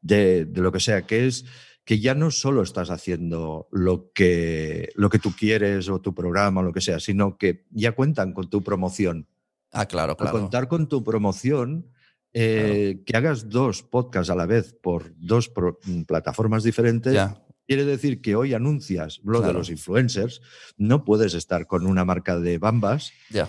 [0.00, 1.44] de, de lo que sea, que es
[1.84, 6.60] que ya no solo estás haciendo lo que, lo que tú quieres o tu programa
[6.60, 9.28] o lo que sea, sino que ya cuentan con tu promoción.
[9.72, 10.32] Ah, claro, claro.
[10.38, 11.90] contar con tu promoción,
[12.34, 17.42] eh, que hagas dos podcasts a la vez por dos pro- mm, plataformas diferentes, Ya.
[17.66, 20.40] quiere decir que hoy anuncias lo de los influencers,
[20.76, 23.48] no puedes estar con una marca de bambas Ya.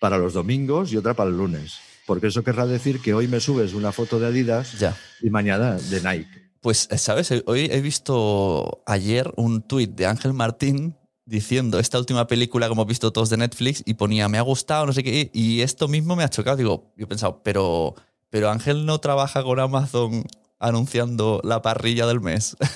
[0.00, 1.78] para los domingos y otra para el lunes.
[2.06, 4.96] Porque eso querrá decir que hoy me subes una foto de Adidas Ya.
[5.22, 6.50] y mañana de Nike.
[6.60, 7.30] Pues, ¿sabes?
[7.46, 10.96] Hoy he visto ayer un tuit de Ángel Martín
[11.26, 14.86] diciendo esta última película que hemos visto todos de Netflix y ponía me ha gustado,
[14.86, 16.56] no sé qué, y esto mismo me ha chocado.
[16.56, 17.94] Digo, yo he pensado, pero,
[18.30, 20.24] pero Ángel no trabaja con Amazon
[20.58, 22.56] anunciando la parrilla del mes.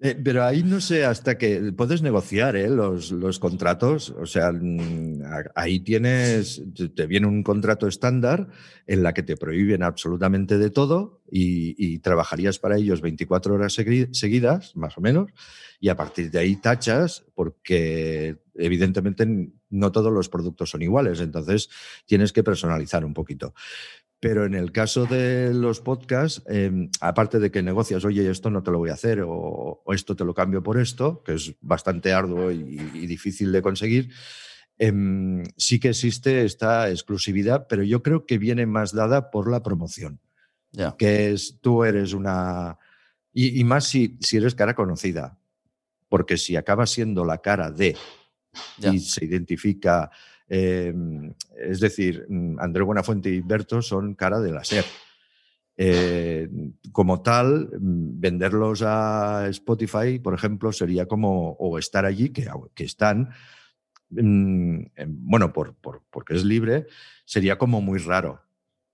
[0.00, 2.68] Eh, pero ahí no sé hasta que puedes negociar ¿eh?
[2.68, 4.10] los, los contratos.
[4.10, 5.22] O sea, mm,
[5.54, 6.60] ahí tienes,
[6.94, 8.48] te- viene un contrato estándar
[8.86, 14.12] en la que te prohíben absolutamente de todo y, trabajarías para ellos 24 horas segui-
[14.12, 15.30] seguidas, más o menos,
[15.84, 19.28] y a partir de ahí tachas porque evidentemente
[19.68, 21.68] no todos los productos son iguales, entonces
[22.06, 23.52] tienes que personalizar un poquito.
[24.18, 28.62] Pero en el caso de los podcasts, eh, aparte de que negocias, oye, esto no
[28.62, 31.54] te lo voy a hacer o, o esto te lo cambio por esto, que es
[31.60, 34.10] bastante arduo y, y difícil de conseguir,
[34.78, 39.62] em, sí que existe esta exclusividad, pero yo creo que viene más dada por la
[39.62, 40.18] promoción,
[40.96, 42.78] que es tú eres una...
[43.34, 45.38] Y, y más si, si eres cara conocida,
[46.14, 47.96] porque si acabas siendo la cara de
[48.78, 48.92] Ya.
[48.94, 50.12] y se identifica.
[50.48, 50.94] eh,
[51.58, 54.84] es decir, mm, André Buenafuente y Berto son cara de la SER.
[55.76, 56.48] Eh,
[56.92, 62.46] como tal, mm, venderlos a Spotify, por ejemplo, sería como, o estar allí, que,
[62.76, 63.30] que están,
[64.10, 66.86] mm, em, bueno, por, por- porque es libre,
[67.24, 68.40] sería como muy raro.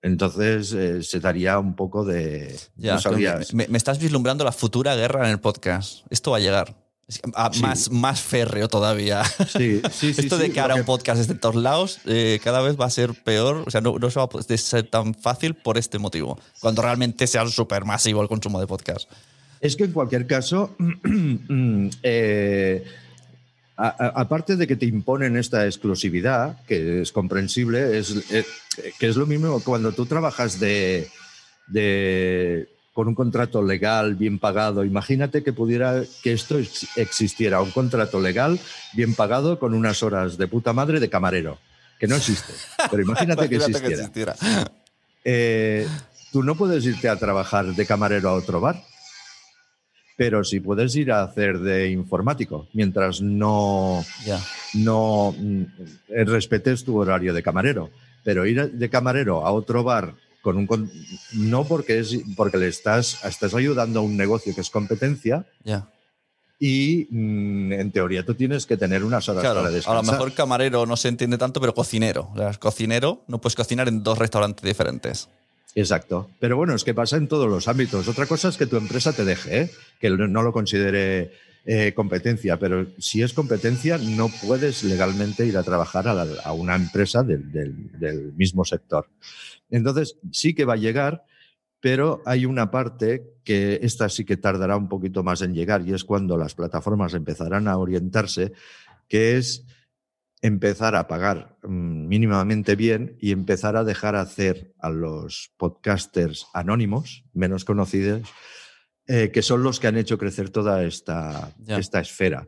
[0.01, 2.57] Entonces eh, se daría un poco de...
[2.77, 3.01] Ya, no
[3.53, 6.07] me, me estás vislumbrando la futura guerra en el podcast.
[6.09, 6.75] Esto va a llegar.
[7.35, 7.61] Ah, Sí.
[7.61, 9.23] más, más férreo todavía.
[9.25, 12.61] Sí, sí, sí, Esto de que ahora un podcast es de todos lados, eh, cada
[12.61, 13.63] vez va a ser peor.
[13.67, 16.39] O sea, no, no se va a ser tan fácil por este motivo.
[16.61, 19.09] Cuando realmente sea súper masivo el consumo de podcast.
[19.59, 20.75] Es que en cualquier caso,
[22.03, 22.83] eh,
[23.75, 28.45] aparte de que te imponen esta exclusividad, que es comprensible, es, eh,
[28.99, 31.09] que es lo mismo cuando tú trabajas de,
[31.67, 34.83] de- con un contrato legal bien pagado.
[34.83, 38.59] Imagínate que pudiera que esto ex- existiera, un contrato legal
[38.93, 41.57] bien pagado con unas horas de puta madre de camarero,
[41.99, 42.53] que no existe.
[42.89, 44.03] Pero imagínate que existiera.
[45.23, 45.87] Eh,
[46.31, 48.81] tú no puedes irte a trabajar de camarero a otro bar,
[50.17, 54.03] pero sí puedes ir a hacer de informático, mientras no,
[54.73, 55.61] no mm,
[56.09, 57.89] eh, respetes tu horario de camarero.
[58.23, 60.91] Pero ir de camarero a otro bar con un con-
[61.33, 65.87] no porque es porque le estás estás ayudando a un negocio que es competencia Ya.
[66.59, 70.13] y mm, en teoría tú tienes que tener unas horas Claro, para a lo descansar.
[70.13, 72.29] mejor camarero no se entiende tanto, pero cocinero.
[72.33, 75.29] O sea, cocinero no puedes cocinar en dos restaurantes diferentes.
[75.73, 76.29] Exacto.
[76.39, 78.07] Pero bueno, es que pasa en todos los ámbitos.
[78.07, 79.71] Otra cosa es que tu empresa te deje, ¿eh?
[79.99, 81.31] que no lo considere
[81.65, 86.51] eh, competencia, pero si es competencia no puedes legalmente ir a trabajar a, la- a
[86.53, 89.07] una empresa del, del- del mismo sector.
[89.71, 91.23] Entonces sí que va a llegar,
[91.79, 95.93] pero hay una parte que esta sí que tardará un poquito más en llegar y
[95.93, 98.53] es cuando las plataformas empezarán a orientarse,
[99.07, 99.65] que es
[100.41, 107.23] empezar a pagar mm, mínimamente bien y empezar a dejar hacer a los podcasters anónimos,
[107.33, 108.29] menos conocidos,
[109.07, 112.47] eh, que son los que han hecho crecer toda esta, esta esfera.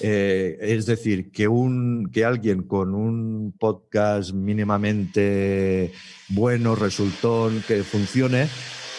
[0.00, 5.92] Eh, es decir, que, un, que alguien con un podcast mínimamente
[6.28, 8.48] bueno, resultón, que funcione,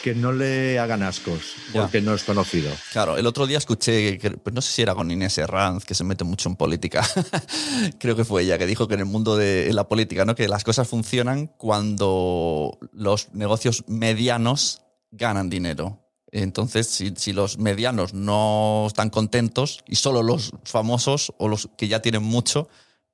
[0.03, 1.81] que no le hagan ascos, Ya.
[1.81, 2.69] porque no es conocido.
[2.91, 5.95] Claro, el otro día escuché, que- pues no sé si era con Inés Herranz, que
[5.95, 7.03] se mete mucho en política.
[7.99, 10.35] Creo que fue ella que dijo que en el mundo de la política, ¿no?
[10.35, 16.04] Que las cosas funcionan cuando los negocios medianos ganan dinero.
[16.37, 22.01] Entonces, si, los medianos no están contentos y solo los famosos o los que ya
[22.01, 22.67] tienen mucho,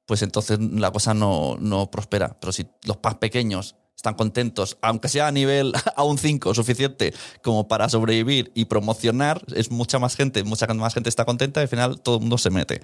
[0.07, 2.39] pues entonces la cosa no, no prospera.
[2.39, 7.13] Pero si los más pequeños están contentos, aunque sea a nivel a un 5 suficiente
[7.43, 11.63] como para sobrevivir y promocionar, es mucha más gente, mucha más gente está contenta y
[11.63, 12.81] al final todo el mundo se mete.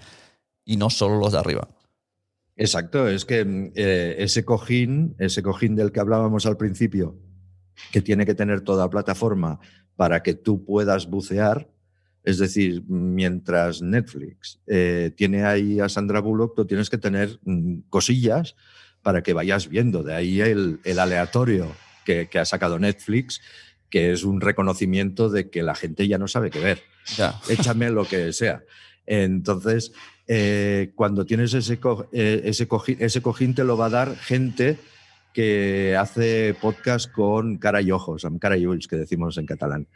[0.64, 1.68] Y no solo los de arriba.
[2.56, 7.18] Exacto, es que eh, ese cojín, ese cojín del que hablábamos al principio,
[7.92, 9.60] que tiene que tener toda plataforma
[9.98, 11.68] para que tú puedas bucear,
[12.24, 17.80] es decir, mientras Netflix eh, tiene ahí a Sandra Bullock, tú tienes que tener mm,
[17.90, 18.56] cosillas
[19.02, 20.04] para que vayas viendo.
[20.04, 21.76] De ahí el, el aleatorio
[22.06, 23.42] que, que ha sacado Netflix,
[23.90, 26.84] que es un reconocimiento de que la gente ya no sabe qué ver
[27.18, 27.40] Ya.
[27.50, 28.62] échame lo que sea.
[29.06, 29.94] Entonces,
[30.28, 34.16] eh, cuando tienes ese, co- eh, ese, cojín, ese cojín, te lo va a dar
[34.18, 34.78] gente
[35.38, 39.88] que hace podcast con cara y ojos, cara y ulls, que decimos en catalán,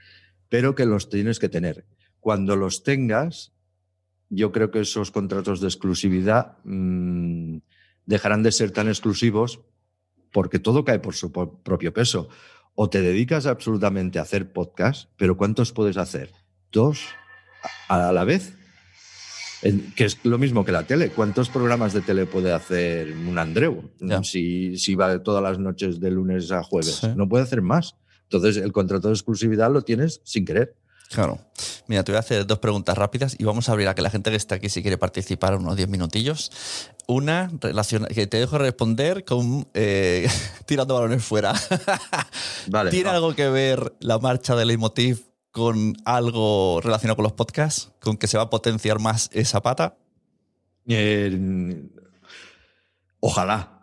[0.49, 1.83] pero que los tienes que tener.
[2.19, 3.51] Cuando los tengas,
[4.29, 7.57] yo creo que esos contratos de exclusividad mm,
[8.05, 9.61] dejarán de ser tan exclusivos
[10.31, 12.29] porque todo cae por su propio peso.
[12.75, 16.31] O te dedicas absolutamente a hacer podcast, pero ¿cuántos puedes hacer?
[16.71, 17.07] ¿Dos
[17.87, 18.60] a la vez?
[19.95, 21.09] Que es lo mismo que la tele.
[21.11, 24.23] ¿Cuántos programas de tele puede hacer un Andreu Ya.
[24.23, 26.95] si, si va todas las noches de lunes a jueves?
[27.01, 27.07] Sí.
[27.15, 27.95] No puede hacer más.
[28.23, 30.75] Entonces, el contrato de exclusividad lo tienes sin querer.
[31.09, 31.39] Claro.
[31.87, 34.09] Mira, te voy a hacer dos preguntas rápidas y vamos a abrir a que la
[34.09, 36.49] gente que está aquí, si quiere participar, unos 10 minutillos.
[37.05, 40.29] Una relaciona- que te dejo responder con eh,
[40.65, 41.53] tirando balones fuera.
[42.67, 42.91] Vale.
[42.91, 43.15] ¿Tiene va.
[43.15, 47.91] algo que ver la marcha de Leitmotiv con algo relacionado con los podcasts?
[47.99, 49.97] ¿Con que se va a potenciar más esa pata?
[50.87, 51.89] Eh,
[53.19, 53.80] ojalá.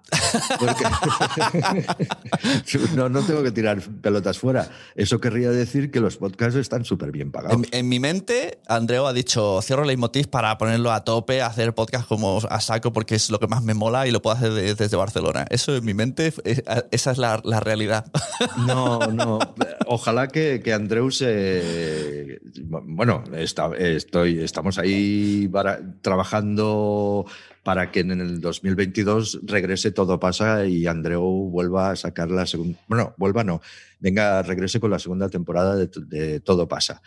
[0.58, 0.84] Porque-
[2.96, 4.68] no, no tengo que tirar pelotas fuera.
[4.94, 7.56] Eso querría decir que los podcasts están súper bien pagados.
[7.56, 12.06] En, en mi mente, Andreu ha dicho, cierro Leitmotiv para ponerlo a tope, hacer podcast
[12.08, 14.74] como a saco porque es lo que más me mola y lo puedo hacer de-
[14.74, 15.46] desde Barcelona.
[15.50, 18.10] Eso en mi mente, es- esa es la, la realidad.
[18.66, 19.38] No, no.
[19.86, 22.40] Ojalá que, que Andreu se.
[22.64, 27.24] Bueno, está- estoy, estamos ahí para- trabajando
[27.68, 32.78] para que en el 2022 regrese Todo Pasa y Andreu vuelva a sacar la segunda.
[32.88, 33.60] Bueno, vuelva no.
[34.00, 37.02] Venga, regrese con la segunda temporada de, de Todo Pasa.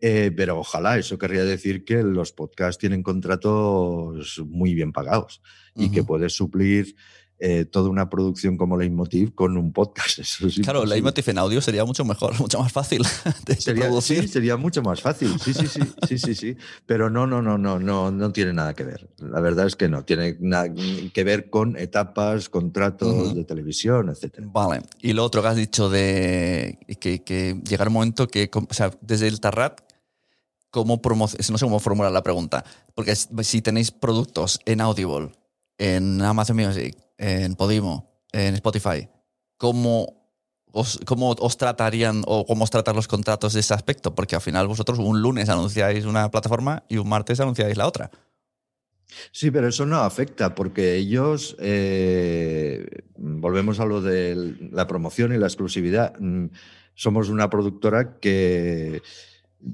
[0.00, 5.42] Eh, pero ojalá, eso querría decir que los podcasts tienen contratos muy bien pagados
[5.74, 6.94] y que puedes suplir
[7.38, 10.18] eh, toda una producción como Leitmotiv con un podcast.
[10.20, 10.84] Eso es Claro.
[10.84, 13.02] Leitmotiv en audio sería mucho mejor, mucho más fácil
[13.44, 14.22] de Sería, producir.
[14.22, 15.38] sí, sería mucho más fácil.
[15.40, 16.56] Sí, sí, sí, sí, sí, sí.
[16.86, 19.08] Pero no, no, no, no, no, no tiene nada que ver.
[19.18, 20.04] La verdad es que no.
[20.04, 20.72] Tiene nada
[21.12, 24.46] que ver con etapas, contratos de televisión, etcétera.
[24.50, 24.82] Vale.
[25.00, 28.90] Y lo otro que has dicho de que, que llegará un momento que, o sea,
[29.00, 29.80] desde el Tarrat,
[30.70, 32.64] ¿cómo no sé cómo formular la pregunta,
[32.94, 35.32] porque si tenéis productos en Audible,
[35.78, 39.08] en Amazon Music, en Podimo, en Spotify,
[39.56, 40.30] ¿cómo
[40.72, 44.14] os, cómo os tratarían o cómo os tratan los contratos de ese aspecto?
[44.14, 48.10] Porque al final vosotros un lunes anunciáis una plataforma y un martes anunciáis la otra.
[49.32, 52.86] Sí, pero eso no afecta porque ellos, eh,
[53.16, 56.14] volvemos a lo de la promoción y la exclusividad.
[56.18, 56.46] Mm,
[56.98, 59.02] Somos una productora que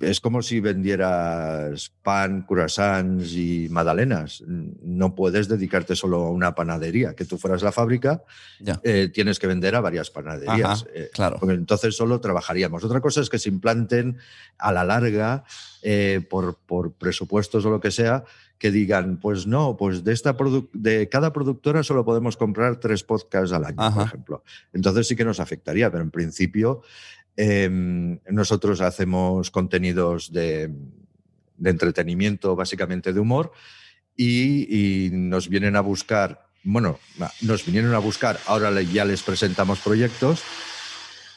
[0.01, 4.43] es como si vendieras pan, croissants y magdalenas.
[4.47, 7.15] No puedes dedicarte solo a una panadería.
[7.15, 8.23] Que tú fueras la fábrica,
[8.61, 8.81] Ya.
[8.85, 10.83] eh, tienes que vender a varias panaderías.
[10.83, 11.37] Ajá, Eh, claro.
[11.39, 12.83] porque entonces solo trabajaríamos.
[12.85, 14.19] Otra cosa es que se implanten
[14.59, 15.45] a la larga
[15.83, 18.25] eh, por, por presupuestos o lo que sea,
[18.59, 20.37] que digan, pues no, pues de, esta
[20.73, 24.45] de cada productora solo podemos comprar tres podcasts al año, por ejemplo.
[24.73, 26.83] Entonces sí que nos afectaría, pero en principio
[27.37, 27.69] eh,
[28.31, 30.71] nosotros hacemos contenidos de,
[31.57, 33.53] de entretenimiento, básicamente de humor,
[34.17, 36.99] y, nos vienen a buscar, bueno,
[37.41, 40.43] nos vinieron a buscar, ahora ya les presentamos proyectos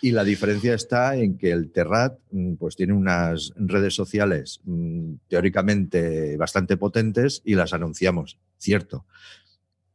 [0.01, 5.13] y la diferencia está en que el Terrat mm, pues tiene unas redes sociales mm,
[5.27, 9.05] teóricamente bastante potentes y las anunciamos, cierto.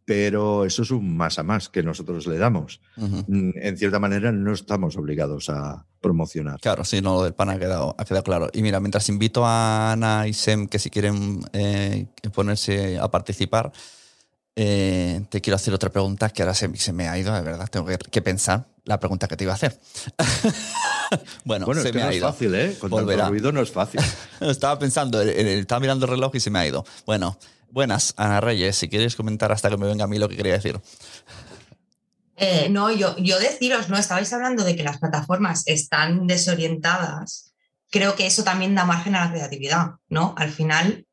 [0.05, 2.81] Pero eso es un más a más que nosotros le damos.
[2.97, 3.25] Ujú.
[3.29, 6.59] Mm, En cierta manera no estamos obligados a promocionar.
[6.61, 8.49] Claro, sí, no, lo del pan ha quedado, ha quedado claro.
[8.53, 13.71] Y mira, mientras invito a Ana y Sem que si quieren eh, ponerse a participar,
[14.57, 17.69] eh, te quiero hacer otra pregunta que ahora se, se me ha ido, de verdad,
[17.71, 19.79] tengo que, que pensar la pregunta que te iba a hacer.
[21.45, 22.27] bueno, Bueno, se es que me no ha es ido.
[22.33, 22.77] fácil, ¿eh?
[22.79, 24.01] Con tanto ruido no es fácil.
[24.41, 26.85] Estaba pensando, estaba mirando el reloj y se me ha ido.
[27.07, 27.37] Bueno,
[27.71, 30.55] buenas, Ana Reyes, si quieres comentar hasta que me venga a mí lo que quería
[30.55, 30.81] decir.
[32.37, 33.99] Eh, no, yo, yo deciros, ¿no?
[33.99, 37.53] Estabais hablando de que las plataformas están desorientadas.
[37.91, 40.35] Creo que eso también da margen a la creatividad, ¿no?
[40.39, 41.07] Al final,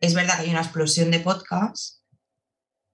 [0.00, 2.02] es verdad que hay una explosión de podcasts,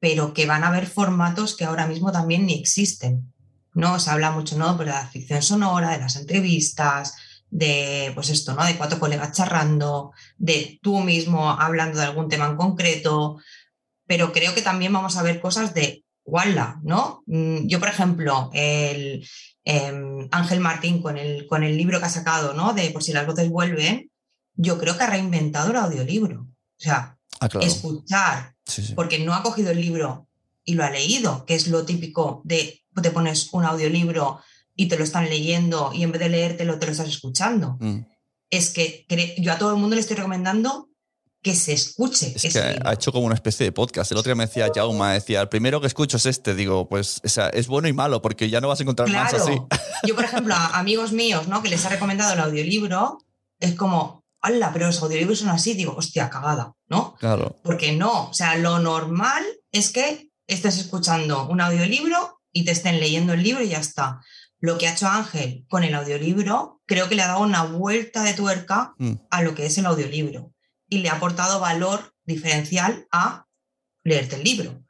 [0.01, 3.33] pero que van a haber formatos que ahora mismo también ni existen,
[3.73, 4.01] ¿no?
[4.01, 4.77] Se habla mucho, ¿no?
[4.77, 7.14] Pues de la ficción sonora, de las entrevistas,
[7.51, 8.65] de, pues esto, ¿no?
[8.65, 13.39] De cuatro colegas charrando, de tú mismo hablando de algún tema en concreto,
[14.07, 17.23] pero creo que también vamos a ver cosas de Walla, ¿no?
[17.27, 19.27] Mm, Yo, por ejemplo, el
[19.65, 22.73] em, Ángel Martín con el, con el libro que ha sacado, ¿no?
[22.73, 24.11] De Por si las voces vuelven,
[24.55, 26.43] yo creo que ha reinventado el audiolibro.
[26.43, 27.67] O sea, Ah, claro.
[27.67, 28.95] escuchar, Sí, sí.
[28.95, 30.27] porque no ha cogido el libro
[30.65, 34.41] y lo ha leído, que es lo típico de te pones un audiolibro
[34.77, 37.77] y te lo están leyendo y en vez de leértelo te lo estás escuchando.
[37.81, 38.01] Mm.
[38.51, 39.07] Es que
[39.39, 40.91] yo a todo el mundo le estoy recomendando
[41.43, 42.33] que se escuche.
[42.35, 42.89] Es que libro.
[42.89, 44.11] ha hecho como una especie de podcast.
[44.12, 46.55] El otro día me decía Jauma, decía, el primero que escucho es este.
[46.55, 49.33] Digo, pues o sea, es bueno y malo, porque ya no vas a encontrar más
[49.33, 49.53] así.
[50.07, 51.62] Yo, por ejemplo, a amigos míos, ¿no?
[51.62, 53.18] Que les ha recomendado el audiolibro,
[53.61, 54.72] es como, ¡hala!
[54.72, 55.74] Pero los audiolibros son así.
[55.74, 57.14] Digo, hostia, cagada, ¿no?
[57.18, 57.57] Claro.
[57.62, 58.29] Porque no.
[58.29, 63.43] O sea, lo normal es que estés escuchando un audiolibro y te estén leyendo el
[63.43, 64.20] libro y ya está.
[64.61, 68.23] Lo que ha hecho Ángel con el audiolibro, creo que le ha dado una vuelta
[68.23, 69.13] de tuerca Mm.
[69.31, 70.53] a lo que es el audiolibro
[70.89, 73.47] y le ha aportado valor diferencial a
[74.05, 74.83] leerte el libro.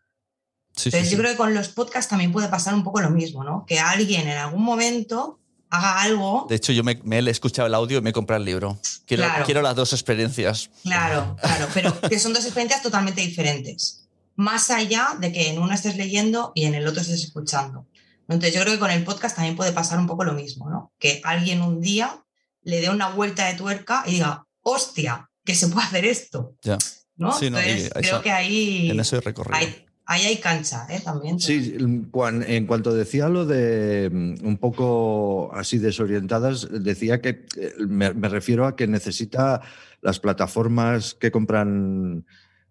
[0.75, 1.15] Sí, Entonces sí.
[1.17, 3.65] yo creo que con los podcasts también puede pasar un poco lo mismo, ¿no?
[3.67, 5.41] Que alguien en algún momento
[5.71, 6.47] haga algo.
[6.49, 8.79] De hecho, yo me, me he escuchado el audio y me he comprado el libro.
[9.07, 9.45] Quiero, Claro.
[9.47, 10.71] quiero las dos experiencias.
[10.83, 14.07] Claro, claro, pero que son dos experiencias totalmente diferentes.
[14.37, 17.87] Más allá de que en una estés leyendo y en el otro estés escuchando.
[18.29, 20.93] Entonces yo creo que con el podcast también puede pasar un poco lo mismo, ¿no?
[20.99, 22.25] Que alguien un día
[22.63, 26.77] le dé una vuelta de tuerca y diga, hostia, que se puede hacer esto, Ya.
[27.17, 27.33] ¿no?
[27.33, 29.57] Sí, no, Entonces creo que ahí, En eso he recorrido.
[29.57, 31.01] ahí, ahí hay cancha, ¿eh?
[31.05, 31.39] También.
[31.39, 38.13] Sí, en cuanto decía lo de mm, un poco así desorientadas, decía que eh, me,
[38.13, 39.63] me refiero a que necesita
[40.03, 42.27] las plataformas que compran.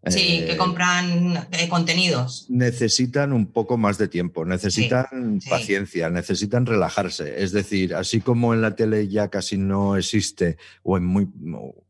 [0.08, 2.46] Sí, eh, que compran eh, contenidos.
[2.50, 5.50] necesitan un poco más de tiempo, necesitan sí.
[5.50, 7.44] paciencia, necesitan relajarse.
[7.44, 11.28] Es decir, así como en la tele ya casi no existe, o en muy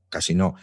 [0.10, 0.56] casi no,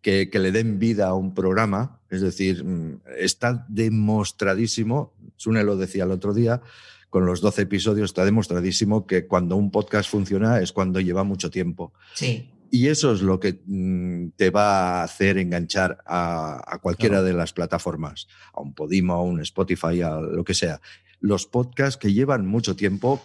[0.00, 5.76] que, que le den vida a un programa, es decir, mm, está demostradísimo, Sune lo
[5.76, 6.62] decía el otro día,
[7.10, 11.48] con los 12 episodios está demostradísimo que cuando un podcast funciona es cuando lleva mucho
[11.48, 11.92] tiempo.
[12.14, 17.18] Sí, Y eso es lo que mm, te va a hacer enganchar a, a cualquiera
[17.18, 17.26] Claro.
[17.26, 20.80] de las plataformas, a un Podimo, a un Spotify, a lo que sea.
[21.20, 23.24] Los podcasts que llevan mucho tiempo,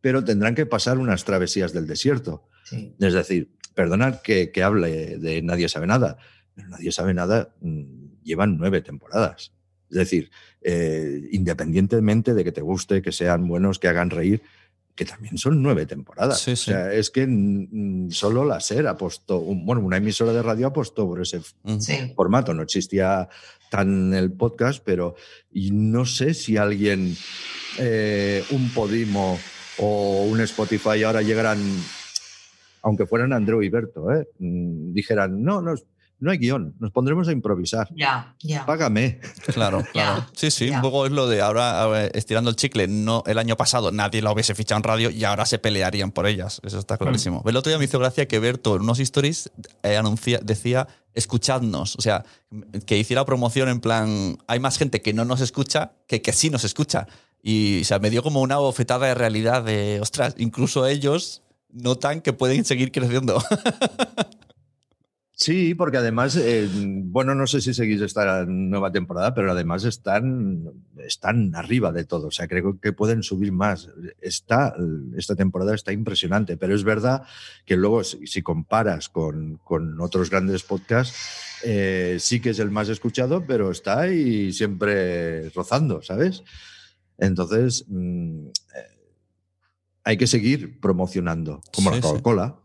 [0.00, 2.48] pero tendrán que pasar unas travesías del desierto.
[2.64, 2.92] sí.
[2.98, 6.18] Es decir, perdonad que, que hable de Nadie sabe nada,
[6.56, 9.52] pero Nadie sabe nada mm, llevan nueve temporadas.
[9.90, 10.30] Es decir,
[10.60, 14.42] eh, independientemente de que te guste, que sean buenos, que hagan reír,
[14.98, 16.40] que también son nueve temporadas.
[16.40, 16.72] Sí, sí.
[16.72, 20.66] O sea, es que mm, solo la SER apostó, un- bueno, una emisora de radio
[20.66, 21.40] apostó por ese
[21.78, 22.12] sí.
[22.16, 22.52] formato.
[22.52, 23.28] No existía
[23.70, 25.14] tan el podcast, pero
[25.52, 27.14] y no sé si alguien,
[27.78, 29.38] eh, un Podimo
[29.78, 31.60] o un Spotify ahora llegarán,
[32.82, 34.26] aunque fueran Andreu y Berto, ¿eh?
[34.40, 35.74] Mm, dijeran, no, no,
[36.20, 37.88] no hay guion, nos pondremos a improvisar.
[37.94, 38.66] Ya, ya.
[38.66, 39.20] Págame.
[39.46, 40.26] Claro, claro.
[40.32, 42.88] Sí, sí, un poco es lo de ahora ver, estirando el chicle.
[42.88, 46.26] No, el año pasado nadie la hubiese fichado en radio y ahora se pelearían por
[46.26, 46.60] ellas.
[46.64, 47.42] Eso está clarísimo.
[47.46, 49.50] El otro día me hizo gracia que Berto en unos stories
[49.82, 51.96] eh, anuncia, decía escuchadnos.
[51.96, 52.24] O sea,
[52.86, 56.50] que hiciera promoción en plan, hay más gente que no nos escucha que que sí
[56.50, 57.06] nos escucha.
[57.42, 62.20] Y o sea, me dio como una bofetada de realidad de, ostras, incluso ellos notan
[62.20, 63.42] que pueden seguir creciendo.
[65.40, 70.72] Sí, porque además, eh, bueno, no sé si seguís esta nueva temporada, pero además están
[70.98, 72.26] están arriba de todo.
[72.26, 73.88] O sea, creo que pueden subir más.
[74.20, 74.74] Está,
[75.16, 77.22] esta temporada está impresionante, pero es verdad
[77.64, 81.14] que luego, si, comparas con, con, otros grandes podcasts,
[81.62, 86.42] eh, sí que es el más escuchado, pero está ahí siempre rozando, ¿sabes?
[87.16, 88.98] Entonces, mm, eh,
[90.02, 92.56] hay que seguir promocionando, como la Coca-Cola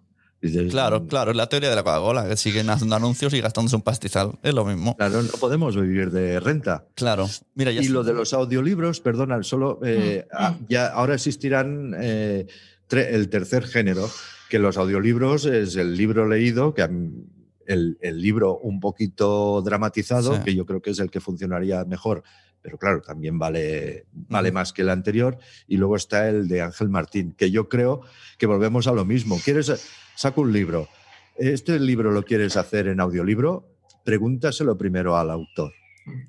[0.69, 1.07] claro, mm".
[1.07, 4.31] claro, es la teoría de la Coca-Cola, que siguen haciendo anuncios y gastándose un pastizal.
[4.43, 4.95] Es lo mismo.
[4.97, 6.85] Claro, no podemos vivir de renta.
[6.95, 7.29] Claro.
[7.55, 10.65] Mira, y lo de los audiolibros, perdona, solo eh, mm, mm.
[10.69, 12.47] ya ahora existirán eh,
[12.89, 14.09] el tercer género,
[14.49, 20.53] que los audiolibros es el libro leído, que el, el libro un poquito dramatizado, que
[20.53, 22.23] yo creo que es el que funcionaría mejor
[22.63, 25.37] pero claro, también vale, vale más que el anterior.
[25.67, 28.01] Y luego está el de Ángel Martín, que yo creo
[28.37, 29.37] que volvemos a lo mismo.
[29.43, 29.85] ¿Quieres,
[30.15, 30.87] saco un libro.
[31.35, 33.67] ¿Este libro lo quieres hacer en audiolibro?
[34.03, 35.73] Pregúntaselo primero al autor,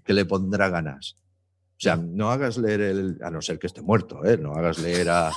[0.04, 1.16] que le pondrá ganas.
[1.76, 3.18] O sea, no hagas leer el.
[3.22, 4.38] A no ser que esté muerto, ¿eh?
[4.38, 5.32] No hagas leer a.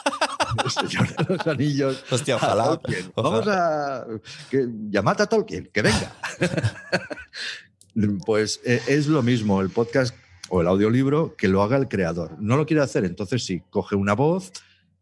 [0.64, 2.06] El Señor de los Anillos.
[2.10, 2.80] Hostia, ojalá.
[3.16, 4.06] Vamos a.
[4.50, 6.16] Que, llamad a Tolkien, que venga.
[8.26, 10.16] pues eh, es lo mismo el podcast
[10.50, 12.38] o el audiolibro que lo haga el creador.
[12.40, 14.52] No lo quiere hacer, entonces sí, coge una voz,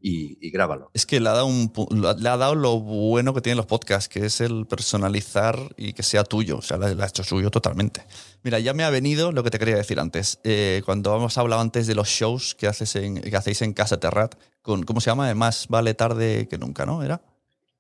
[0.08, 0.92] y, grábalo.
[0.94, 1.72] Es que le ha, dado un,
[2.20, 6.04] le ha dado lo bueno que tienen los podcasts, que es el personalizar y que
[6.04, 6.58] sea tuyo.
[6.58, 8.04] O sea, lo ha hecho suyo totalmente.
[8.44, 10.40] Mira, ya me ha venido lo que te quería decir antes.
[10.44, 14.00] Eh, cuando hemos hablado antes de los shows que, haces en, que hacéis en Casa
[14.00, 15.34] Terrat, con, ¿cómo se llama?
[15.34, 17.02] Más vale tarde que nunca, ¿no?
[17.02, 17.22] ¿Era?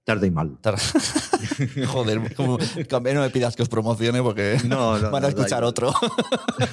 [0.06, 0.56] Tarde y mal.
[1.88, 5.91] Joder, como, no me pidas que os promocione porque no, van a escuchar otro.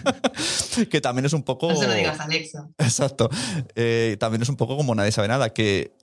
[0.91, 1.71] que también es un poco.
[1.71, 2.69] No se lo digas, Alexa.
[2.77, 3.31] Exacto.
[3.75, 5.97] Eh, también es un poco como nadie sabe nada, que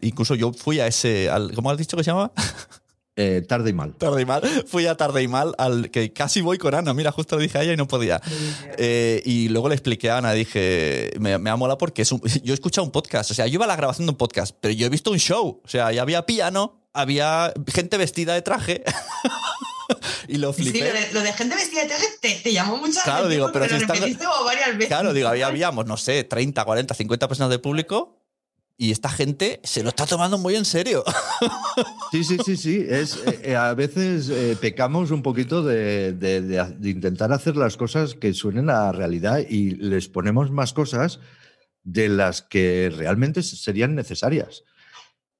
[0.00, 1.28] incluso yo fui a ese.
[1.54, 2.32] ¿Cómo has dicho que se llama?
[3.14, 3.94] Eh, tarde y mal.
[3.94, 4.42] Tarde y mal.
[4.66, 6.94] Fui a tarde y mal al que casi voy con Ana.
[6.94, 8.20] Mira, justo le dije a ella y no podía.
[8.78, 12.10] Eh, y luego le expliqué a Ana, dije, me, me ha molado porque es
[12.42, 13.30] yo he escuchado un podcast.
[13.30, 15.18] O sea, yo iba a la grabación de un podcast, pero yo he visto un
[15.18, 15.60] show.
[15.62, 18.82] O sea, ya había piano, había gente vestida de traje.
[20.28, 20.78] y lo flipé.
[20.78, 22.06] Sí, lo de, gente vestida de traje
[22.42, 24.86] te, llamó mucho la claro, digo, pero, si varias veces.
[24.88, 28.21] Claro, digo, había, habíamos, no sé, 30, 40, 50 personas del público
[28.76, 31.04] y esta gente se lo está tomando muy en serio.
[32.10, 32.86] Sí, sí, sí, sí.
[32.86, 38.14] Es, eh, eh, a veces eh, pecamos un poquito de, de, intentar hacer las cosas
[38.14, 41.20] que suenen a realidad y les ponemos más cosas
[41.84, 44.64] de las que realmente serían necesarias.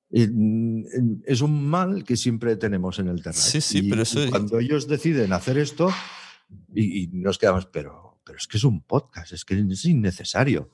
[0.09, 3.43] Mm, es un mal que siempre tenemos en el terreno.
[3.43, 4.21] Sí, sí, pero eso...
[4.31, 5.93] cuando ellos deciden hacer esto
[6.75, 10.71] y, y nos quedamos, pero, pero es que es un podcast, es que es innecesario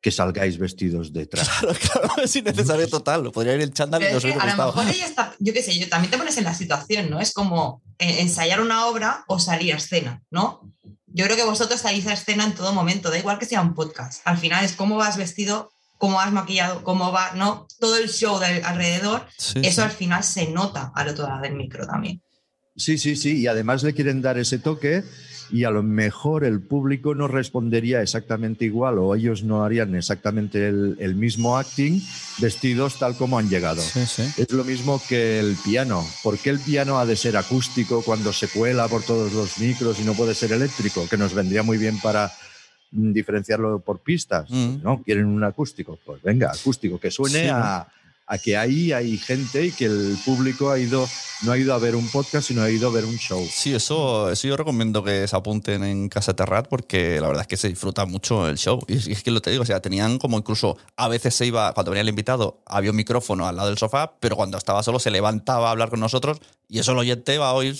[0.00, 1.50] que salgáis vestidos de traje.
[1.60, 3.24] Claro, claro, es innecesario total.
[3.24, 5.78] Lo podría ir el chándal y nos A lo mejor ella está, yo qué sé,
[5.78, 7.20] yo también te pones en la situación, ¿no?
[7.20, 10.72] Es como eh, ensayar una obra o salir a escena, ¿no?
[11.12, 13.74] Yo creo que vosotros salís a escena en todo momento, da igual que sea un
[13.74, 14.22] podcast.
[14.24, 17.66] Al final es cómo vas vestido, cómo vas maquillado, cómo va, ¿no?
[17.80, 19.26] Todo el show del alrededor,
[19.56, 22.22] eso al final se nota al otro lado del micro también.
[22.76, 25.02] Sí, sí, sí, y además le quieren dar ese toque
[25.52, 30.68] y a lo mejor el público no respondería exactamente igual o ellos no harían exactamente
[30.68, 32.00] el, mismo acting
[32.38, 33.82] vestidos tal como han llegado.
[33.82, 36.06] Es lo mismo que el piano.
[36.22, 39.98] ¿Por qué el piano ha de ser acústico cuando se cuela por todos los micros
[40.00, 41.06] y no puede ser eléctrico?
[41.08, 42.32] Que nos vendría muy bien para
[42.92, 44.48] mm, diferenciarlo por pistas.
[44.50, 44.82] Mm.
[44.82, 45.02] ¿No?
[45.02, 45.98] ¿Quieren un acústico?
[46.04, 47.86] Pues venga, acústico, que suene a
[48.30, 51.04] a que ahí hay gente y que el público ha ido,
[51.42, 53.44] no ha ido a ver un podcast, sino ha ido a ver un show.
[53.50, 57.48] Sí, eso, eso yo recomiendo que se apunten en Casa Terrat porque la verdad es
[57.48, 58.78] que se disfruta mucho el show.
[58.86, 61.72] Y es que lo te digo, o sea, tenían como incluso a veces se iba,
[61.74, 65.00] cuando venía el invitado, había un micrófono al lado del sofá, pero cuando estaba solo
[65.00, 67.76] se levantaba a hablar con nosotros y eso lo oyente va a oír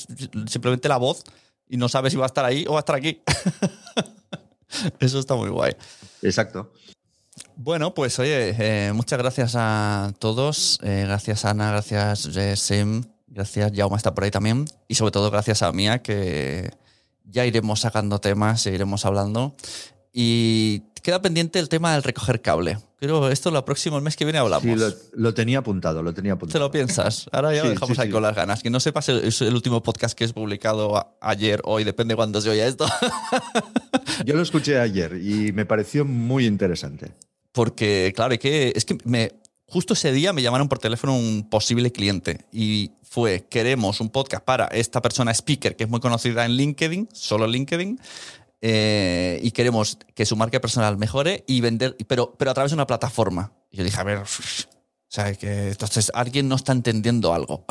[0.49, 1.23] simplemente la voz
[1.69, 3.23] y no sabe si va a estar ahí o va a estar aquí.
[4.99, 5.77] eso está muy guay.
[6.23, 6.73] Exacto.
[7.63, 10.79] Bueno, pues oye, eh, muchas gracias a todos.
[10.83, 12.27] Eh, gracias Ana, gracias
[12.59, 14.65] Sim, gracias Jaume está por ahí también.
[14.89, 16.71] Y sobre todo gracias a Mía, que
[17.23, 19.57] ya iremos sacando temas, e iremos hablando.
[20.11, 22.79] Y queda pendiente el tema del recoger cable.
[22.97, 24.63] Creo esto lo próximo, el mes que viene hablamos.
[24.63, 26.59] Sí, lo, tenía apuntado, lo tenía apuntado.
[26.59, 27.29] ¿Te lo piensas?
[27.31, 28.63] Ahora ya lo dejamos ahí con las ganas.
[28.63, 32.41] Que no sepas, es el último podcast que es publicado ayer, hoy, depende de cuándo
[32.41, 32.87] se oiga esto.
[34.25, 37.13] Yo lo escuché ayer y me pareció muy interesante.
[37.53, 39.33] Porque, claro, es que, es que me,
[39.67, 44.45] justo ese día me llamaron por teléfono un posible cliente y fue, queremos un podcast
[44.45, 48.01] para esta persona speaker que es muy conocida en LinkedIn, solo LinkedIn,
[48.63, 52.75] eh, y queremos que su marca personal mejore y vender, pero, pero a través de
[52.75, 53.53] una plataforma.
[53.71, 54.27] Y yo dije, a ver, o
[55.09, 57.65] sea, que entonces alguien no está entendiendo algo.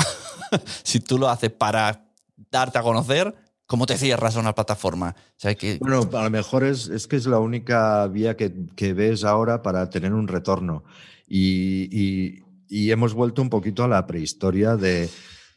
[0.83, 2.05] si tú lo haces para
[2.51, 3.35] darte a conocer,
[3.69, 5.15] ¿Cómo te cierras a una plataforma?
[5.15, 8.51] O sea, que, Bueno, a lo mejor es, es que es la única vía que,
[8.75, 10.83] que ves ahora para tener un retorno.
[11.27, 15.07] Y, y- y hemos vuelto un poquito a la prehistoria de,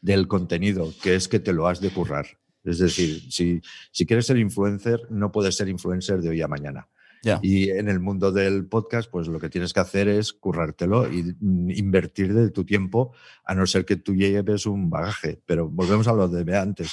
[0.02, 2.26] del contenido, que es que te lo has de currar.
[2.64, 3.60] Es decir, si,
[3.90, 6.88] si quieres ser influencer, no puedes ser influencer de hoy a mañana.
[7.22, 7.38] ya.
[7.42, 11.34] Y en el mundo del podcast, pues lo que tienes que hacer es currártelo y
[11.40, 13.12] invertir de tu tiempo,
[13.46, 15.40] a no ser que tú lleves un bagaje.
[15.46, 16.92] Pero volvemos a lo de antes.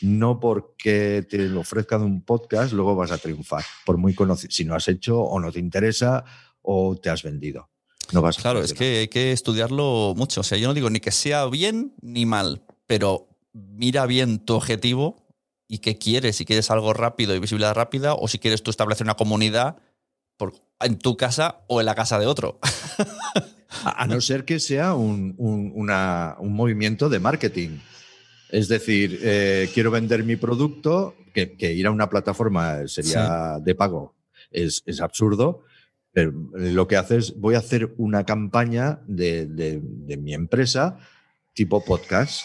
[0.00, 3.64] No porque te ofrezcan un podcast, luego vas a triunfar.
[3.84, 4.50] Por muy conocido.
[4.50, 6.24] Si no has hecho o no te interesa
[6.62, 7.68] o te has vendido.
[8.12, 10.40] No vas a Claro, es que hay que estudiarlo mucho.
[10.40, 14.54] O sea, yo no digo ni que sea bien ni mal, pero mira bien tu
[14.54, 15.26] objetivo
[15.66, 16.36] y qué quieres.
[16.36, 19.76] Si quieres algo rápido y visibilidad rápida, o si quieres tú establecer una comunidad
[20.36, 22.58] por- en tu casa o en la casa de otro.
[23.84, 27.78] A, a no ser que sea un, un- una- un movimiento de marketing.
[28.50, 33.74] Es decir, eh, quiero vender mi producto, que, que ir a una plataforma sería de
[33.74, 34.14] pago,
[34.50, 35.64] es, es absurdo,
[36.12, 40.98] pero lo que haces, voy a hacer una campaña de, de- de mi empresa
[41.54, 42.42] tipo podcast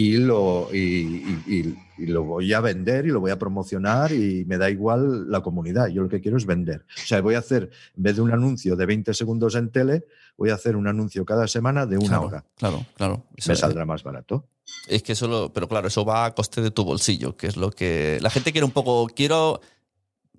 [0.00, 4.12] y lo, y, y- y- y lo voy a vender y lo voy a promocionar
[4.12, 5.88] y me da igual la comunidad.
[5.88, 6.84] Yo lo que quiero es vender.
[7.02, 10.04] O sea, voy a hacer, en vez de un anuncio de 20 segundos en tele,
[10.36, 12.44] voy a hacer un anuncio cada semana de una claro, hora.
[12.56, 13.24] Claro, claro.
[13.36, 14.46] Eso Me es- saldrá más barato.
[14.86, 17.70] Es que solo, pero claro, eso va a coste de tu bolsillo, que es lo
[17.72, 19.08] que la gente quiere un poco.
[19.08, 19.60] Quiero,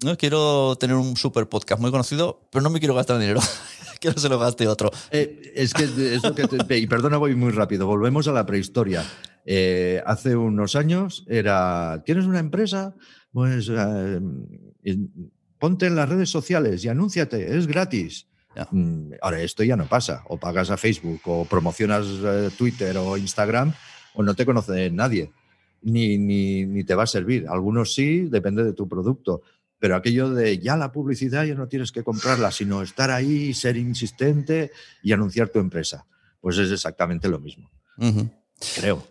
[0.04, 3.40] no quiero tener un super podcast muy conocido, pero no me quiero gastar dinero.
[4.00, 4.92] que no se lo gaste otro.
[5.12, 7.86] Eh, es que es lo que te- y perdona, voy muy rápido.
[7.86, 9.04] Volvemos a la prehistoria.
[9.46, 12.96] Eh, hace unos años era, ¿tienes una empresa?
[13.34, 14.20] Pues eh,
[15.58, 18.28] ponte en las redes sociales y anúnciate, es gratis.
[18.56, 18.68] Ya.
[18.72, 20.24] Mm, Ahora, esto ya no pasa.
[20.30, 22.06] O pagas a Facebook, o promocionas
[22.58, 23.74] Twitter o Instagram,
[24.14, 25.32] o no te conoce nadie.
[25.82, 27.48] Ni, ni, ni te va a servir.
[27.50, 29.42] Algunos sí, depende de tu producto.
[29.80, 33.78] Pero aquello de ya la publicidad ya no tienes que comprarla, sino estar ahí, ser
[33.78, 34.72] insistente
[35.02, 36.06] y anunciar tu empresa.
[36.42, 37.70] Pues es exactamente lo mismo,
[38.76, 39.06] creo.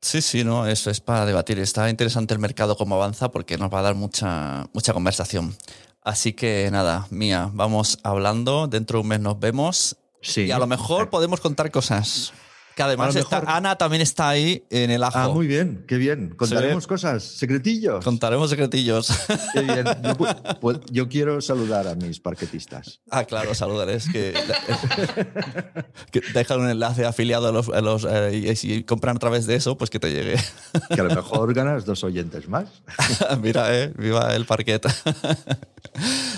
[0.00, 1.58] Sí, sí, no, eso es para debatir.
[1.60, 5.54] Está interesante el mercado cómo avanza porque nos va a dar mucha, mucha conversación.
[6.02, 8.66] Así que nada, Mía, vamos hablando.
[8.66, 9.96] Dentro de un mes nos vemos.
[10.20, 10.42] Sí.
[10.42, 12.32] Y a lo mejor podemos contar cosas.
[12.76, 15.18] Que además está- Ana también está ahí en el ajo.
[15.18, 16.30] Ah, muy bien, qué bien.
[16.30, 18.04] Contaremos cosas, secretillos.
[18.04, 19.08] Contaremos secretillos.
[19.52, 19.84] Qué bien.
[19.84, 23.00] Yo, pu- pues, yo quiero saludar a mis parquetistas.
[23.10, 24.08] Ah, claro, saludales.
[24.10, 24.32] Que,
[26.10, 29.46] que dejan un enlace afiliado a los, a los, eh, y si compran a través
[29.46, 30.36] de eso, pues que te llegue.
[30.94, 32.68] Que a lo mejor ganas dos oyentes más.
[33.42, 34.86] Mira, eh, viva el parquet.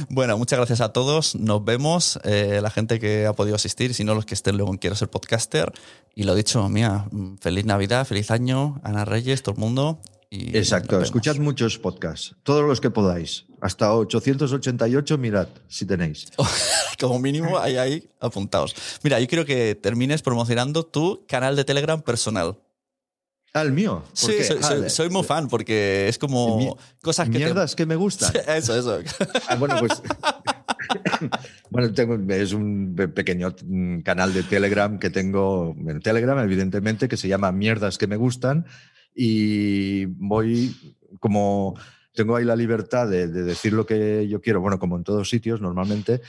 [0.09, 1.35] bueno, muchas gracias a todos.
[1.35, 2.18] Nos vemos.
[2.24, 4.97] eh, la gente que ha podido asistir, si no los que estén luego en Quiero
[4.97, 5.72] ser podcaster.
[6.16, 7.07] Y lo dicho, mía,
[7.41, 10.01] feliz Navidad, feliz año, Ana Reyes, todo el mundo.
[10.31, 13.45] Y Exacto, escuchad muchos podcasts, todos los que podáis.
[13.61, 16.27] Hasta 888, mirad, si tenéis.
[17.01, 18.75] Como mínimo, hay ahí apuntados.
[19.03, 22.59] Mira, yo quiero que termines promocionando tu canal de Telegram personal.
[23.53, 24.03] Ah, el mío.
[24.09, 27.39] ¿Por Sí, soy, Ah, soy- soy muy fan porque es como Mi- cosas que te-
[27.39, 28.33] Mierdas que me gustan.
[28.49, 28.99] Eso, eso.
[29.49, 29.93] Ah, bueno, pues.
[31.70, 31.93] bueno,
[32.28, 37.28] es un pe- pequeño mm, canal de Telegram que tengo en Telegram, evidentemente, que se
[37.28, 38.66] llama Mierdas que me gustan.
[39.14, 40.74] Y voy
[41.20, 41.74] como.
[42.12, 45.28] Tengo ahí la libertad de, de decir lo que yo quiero, bueno, como en todos
[45.28, 46.20] sitios, normalmente,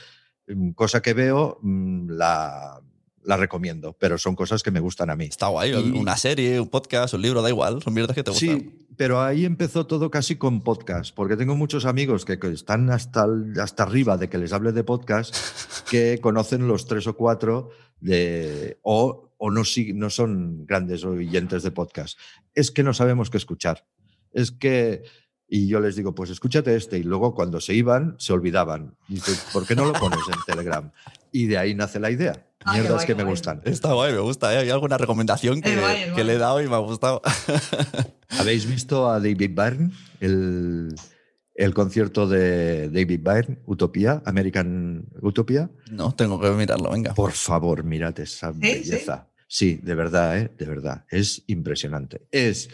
[0.48, 2.80] mm, cosa que veo, mm, la,
[3.26, 5.24] la recomiendo, pero son cosas que me gustan a mí.
[5.26, 5.72] Está guay.
[5.72, 7.82] Y- Una serie, un podcast, un libro, da igual.
[7.82, 8.60] Son mierdas que te gustan.
[8.60, 12.88] Sí, pero ahí empezó todo casi con podcast, porque tengo muchos amigos que, que están
[12.90, 13.26] hasta,
[13.60, 15.34] hasta arriba de que les hable de podcast,
[15.90, 17.70] que conocen los tres o cuatro
[18.00, 19.62] de, o, o no,
[19.94, 22.18] no son grandes oyentes de podcast.
[22.54, 23.84] Es que no sabemos qué escuchar.
[24.32, 25.02] Es que,
[25.48, 28.96] y yo les digo, pues escúchate este, y luego cuando se iban, se olvidaban.
[29.08, 30.90] Y dice, ¿por qué no lo pones en Telegram?
[31.36, 32.46] Y de ahí nace la idea.
[32.64, 33.32] Ah, Mierdas guay, que me guay.
[33.32, 33.60] gustan.
[33.64, 34.54] Está guay, me gusta.
[34.54, 34.58] ¿eh?
[34.58, 37.20] Hay alguna recomendación que, guay, le he dado y me ha gustado.
[38.30, 39.90] ¿Habéis visto a David Byrne?
[40.20, 40.94] El,
[41.54, 45.70] el concierto de David Byrne, Utopía, American Utopia.
[45.90, 47.12] no, tengo que mirarlo, venga.
[47.14, 48.58] Por favor, mirad esa sí?
[48.60, 49.28] belleza.
[49.48, 50.50] Sí, de verdad, ¿eh?
[50.58, 51.04] de verdad.
[51.10, 52.26] Es impresionante.
[52.32, 52.68] Es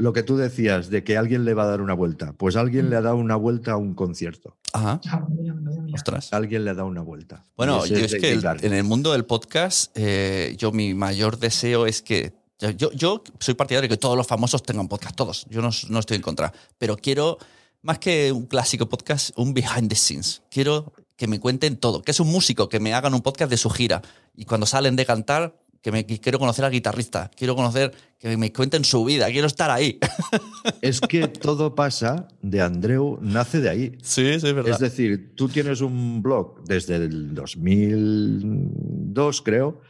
[0.00, 2.32] lo que tú decías de que alguien le va a dar una vuelta.
[2.32, 4.56] Pues alguien le ha dado una vuelta a un concierto.
[4.72, 5.00] Ajá.
[5.10, 5.94] Ah, mira, mira, mira.
[5.94, 6.32] Ostras.
[6.32, 7.44] Alguien le ha dado una vuelta.
[7.56, 11.86] Bueno, yo es que el- en el mundo del podcast, eh, yo mi mayor deseo
[11.86, 12.32] es que.
[12.58, 15.46] yo- Yo, yo soy partidario de que todos los famosos tengan podcast, todos.
[15.50, 16.52] Yo no, no estoy en contra.
[16.78, 17.38] Pero quiero,
[17.82, 20.42] más que un clásico podcast, un behind the scenes.
[20.50, 22.02] Quiero que me cuenten todo.
[22.02, 24.00] Que es un músico, que me hagan un podcast de su gira.
[24.34, 28.52] Y cuando salen de cantar, que me quiero conocer al guitarrista, quiero conocer, que me
[28.52, 29.98] cuenten su vida, quiero estar ahí.
[30.82, 33.92] Es que todo pasa de Andreu, nace de ahí.
[34.02, 34.72] sí, sí, es verdad.
[34.72, 39.80] Es decir, tú tienes un blog desde el 2002, creo.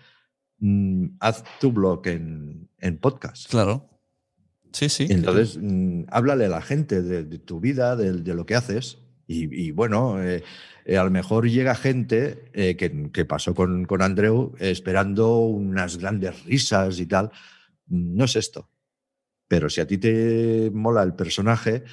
[0.59, 3.49] mm, Haz tu blog en, en podcast.
[3.51, 3.87] claro.
[4.73, 5.09] Sí, sí.
[5.11, 8.99] Entonces, mm, háblale a la gente de, de tu vida, de, de lo que haces.
[9.27, 10.45] Y, y bueno, eh,
[10.91, 15.39] eh, a lo mejor llega gente eh, que, que pasó con, con Andreu eh, esperando
[15.39, 17.31] unas grandes risas y tal.
[17.87, 18.69] No es esto.
[19.47, 21.85] Pero si a ti te mola el personaje,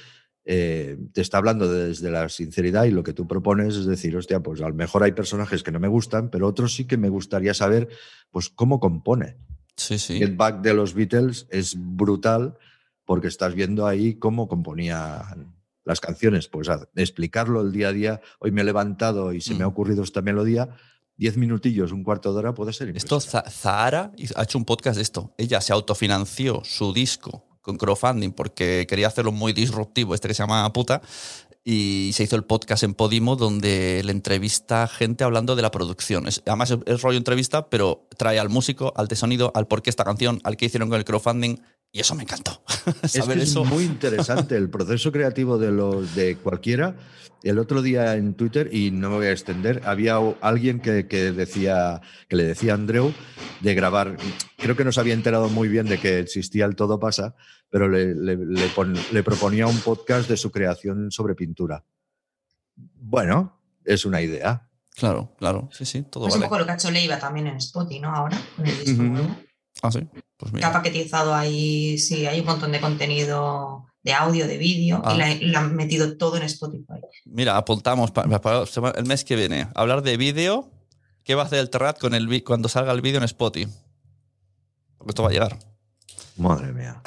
[0.45, 4.39] eh, te está hablando desde la sinceridad y lo que tú propones es decir, hostia,
[4.39, 7.09] pues a lo mejor hay personajes que no me gustan, pero otros sí que me
[7.09, 7.89] gustaría saber
[8.31, 9.37] pues cómo compone.
[9.75, 10.17] sí, sí.
[10.17, 12.57] Get Back de los Beatles es brutal
[13.05, 15.56] porque estás viendo ahí cómo componían
[15.87, 16.47] las canciones.
[16.47, 18.21] Pues a- explicarlo el día a día.
[18.39, 19.71] Hoy me he levantado y se me ha Mm.
[19.71, 20.69] ocurrido esta melodía.
[21.15, 22.95] Diez minutillos, un cuarto de hora puede ser.
[22.95, 25.33] Esto, Zahara ha hecho un podcast de esto.
[25.39, 30.43] Ella se autofinanció su disco con crowdfunding porque quería hacerlo muy disruptivo, este que se
[30.43, 31.01] llama Puta,
[31.63, 36.27] y se hizo el podcast en Podimo donde le entrevista gente hablando de la producción.
[36.27, 39.81] Es- además es, es rollo entrevista, pero trae al músico, al de sonido, al por
[39.81, 41.57] qué esta canción, al que hicieron con el crowdfunding,
[41.91, 42.61] y eso me encantó.
[43.03, 43.65] Es Saber que es eso.
[43.65, 46.95] muy interesante el proceso creativo de los de cualquiera.
[47.43, 51.31] El otro día en Twitter, y no me voy a extender, había alguien que, que
[51.31, 53.13] decía, que le decía a Andreu
[53.61, 54.17] de grabar.
[54.57, 57.35] Creo que no se había enterado muy bien de que existía el Todo Pasa,
[57.69, 61.83] pero le, le- le pon- le proponía un podcast de su creación sobre pintura.
[62.75, 64.67] Bueno, es una idea.
[64.95, 65.69] Claro, claro.
[65.71, 66.49] Sí, sí, todo Es un vale.
[66.49, 68.09] poco lo que ha hecho Leiva también en Spotify, ¿no?
[68.15, 69.35] Ahora, con el disco nuevo.
[69.83, 69.99] Ah, sí.
[70.37, 70.73] Pues Que ha mira.
[70.73, 75.13] paquetizado ahí, sí, hay un montón de contenido de audio, de vídeo, Ah.
[75.13, 77.01] y la- le han metido todo en Spotify.
[77.25, 78.63] Mira, apuntamos pa- para
[78.95, 79.67] el mes que viene.
[79.75, 80.71] Hablar de vídeo.
[81.23, 83.69] ¿Qué va a hacer el Terrat con el cuando salga el vídeo en Spotify?
[84.97, 85.59] Porque esto va a llegar.
[86.37, 87.01] Madre mía.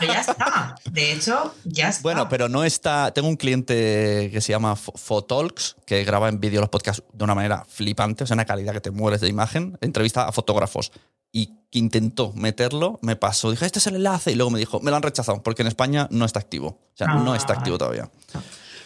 [0.00, 0.74] Pero ya está.
[0.90, 2.02] De hecho, ya está.
[2.02, 3.12] Bueno, pero no está.
[3.12, 7.24] Tengo un cliente que se llama Fo- Photalks, que graba en vídeo los podcasts de
[7.24, 9.76] una manera flipante, o sea, una calidad que te mueres de imagen.
[9.80, 10.92] Entrevista a fotógrafos.
[11.32, 13.50] Y que intentó meterlo, me pasó.
[13.52, 14.32] Dije, este es el enlace.
[14.32, 16.66] Y luego me dijo, me lo han rechazado, porque en España no está activo.
[16.68, 18.00] O sea, no Ah, está activo vale.
[18.00, 18.10] todavía.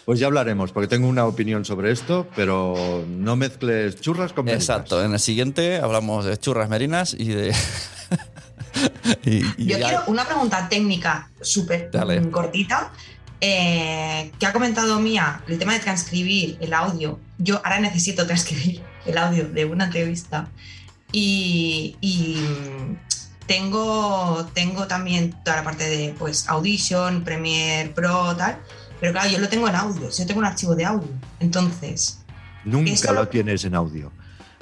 [0.05, 4.63] Pues ya hablaremos, porque tengo una opinión sobre esto, pero no mezcles churras con merinas.
[4.63, 5.03] Exacto.
[5.03, 7.55] En el siguiente hablamos de churras merinas y de.
[9.25, 11.89] y, y Yo ya- quiero una pregunta técnica súper
[12.31, 12.91] cortita.
[13.41, 17.19] eh, que ha comentado Mía, el tema de transcribir el audio.
[17.37, 20.47] Yo ahora necesito transcribir el audio de una entrevista.
[21.11, 22.97] Y, y, mm,
[23.47, 28.57] tengo, tengo también toda la parte de pues, Audition, Premiere Pro, tal.
[28.99, 30.09] Pero claro, yo lo tengo en audio.
[30.09, 31.09] Yo tengo un archivo de audio.
[31.39, 32.19] Entonces,
[32.63, 34.11] Nunca Eso- lo tienes en audio.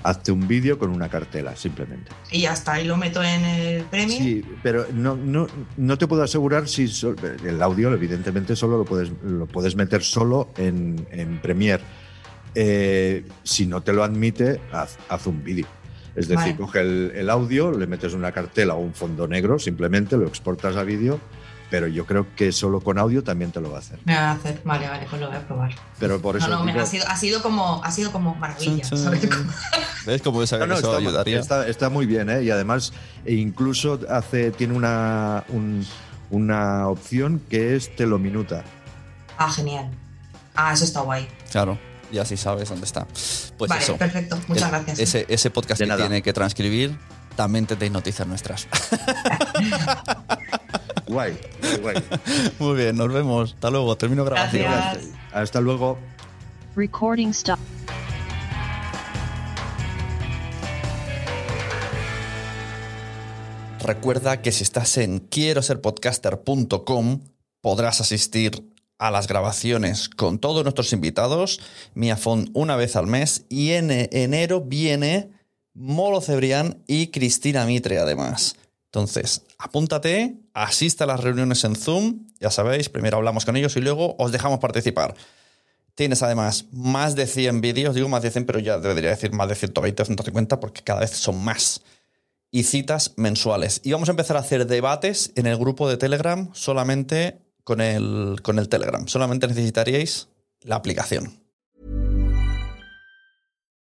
[0.04, 2.12] Hazte un vídeo con una cartela, simplemente.
[2.30, 2.82] y ya está.
[2.82, 4.24] Y lo meto en el Premiere.
[4.24, 5.48] Sí, pero no, no,
[5.78, 7.16] no te puedo asegurar si so-
[7.46, 11.84] el audio, evidentemente, solo lo puedes, lo puedes meter solo en, en Premiere.
[12.56, 15.66] Eh, si no te lo admite, haz, haz un vídeo.
[16.16, 16.56] Es decir, Vale.
[16.58, 20.76] coge el, el audio, le metes una cartela o un fondo negro, simplemente lo exportas
[20.76, 21.20] a vídeo,
[21.74, 23.98] pero yo creo que solo con audio también te lo va a hacer.
[24.06, 24.62] Me va a hacer.
[24.64, 25.74] Vale, vale, pues lo voy a probar.
[25.98, 28.36] Pero por eso No, no, me- digo- ha, sido, ha, sido como, ha sido como
[28.36, 28.88] maravilla.
[30.06, 31.40] ¿Ves cómo No, no, eso está, ayudaría?
[31.40, 32.44] está- está muy bien, ¿eh?
[32.44, 32.94] Y además,
[33.26, 35.84] e incluso hace, tiene una, un-
[36.30, 38.64] una opción que es te lo minuta.
[39.40, 39.90] Ah, genial.
[40.54, 41.28] Ah, eso está guay.
[41.52, 41.80] Claro,
[42.12, 43.08] y así sabes dónde está.
[43.58, 43.98] Pues vale, eso.
[43.98, 44.38] perfecto.
[44.48, 45.00] Muchas El- gracias.
[45.00, 46.95] Ese, ese podcast que tiene que transcribir,
[47.36, 48.68] también te noticias nuestras.
[51.14, 51.38] Guay.
[52.60, 53.53] Muy bien, nos vemos.
[53.53, 53.95] Hasta luego.
[53.95, 54.64] Termino grabación.
[54.64, 55.10] Gracias.
[55.31, 55.98] Hasta luego.
[56.76, 57.60] Recording stop.
[63.84, 67.19] Recuerda que si estás en quiero ser podcaster.com
[67.60, 71.60] podrás asistir a las grabaciones con todos nuestros invitados,
[71.94, 75.31] Miafon una vez al mes y en enero viene
[75.73, 78.56] Molo Cebrián y Cristina Mitre además.
[78.85, 83.82] Entonces, apúntate, asiste a las reuniones en Zoom, ya sabéis, primero hablamos con ellos y
[83.82, 85.16] luego os dejamos participar.
[85.96, 89.48] Tienes además más de 100 vídeos, digo más de 100, pero ya debería decir más
[89.50, 91.82] de 120 o 150 porque cada vez son más
[92.50, 93.82] y citas mensuales.
[93.84, 98.38] Y vamos a empezar a hacer debates en el grupo de Telegram solamente con el,
[98.42, 99.08] con el Telegram.
[99.08, 100.30] Solamente necesitaríais
[100.62, 101.43] la aplicación.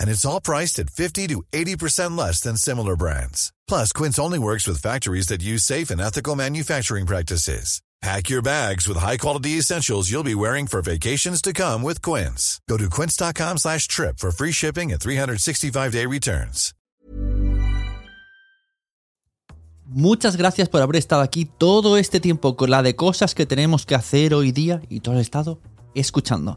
[0.00, 3.52] And it's all priced at 50 to 80% less than similar brands.
[3.68, 7.82] Plus, Quince only works with factories that use safe and ethical manufacturing practices.
[8.02, 12.58] Pack your bags with high-quality essentials you'll be wearing for vacations to come with Quince.
[12.66, 16.72] Go to quince.com slash trip for free shipping and 365-day returns.
[19.92, 23.84] Muchas gracias por haber estado aquí todo este tiempo con la de cosas que tenemos
[23.84, 25.58] que hacer hoy día y todo el estado
[25.94, 26.56] escuchando.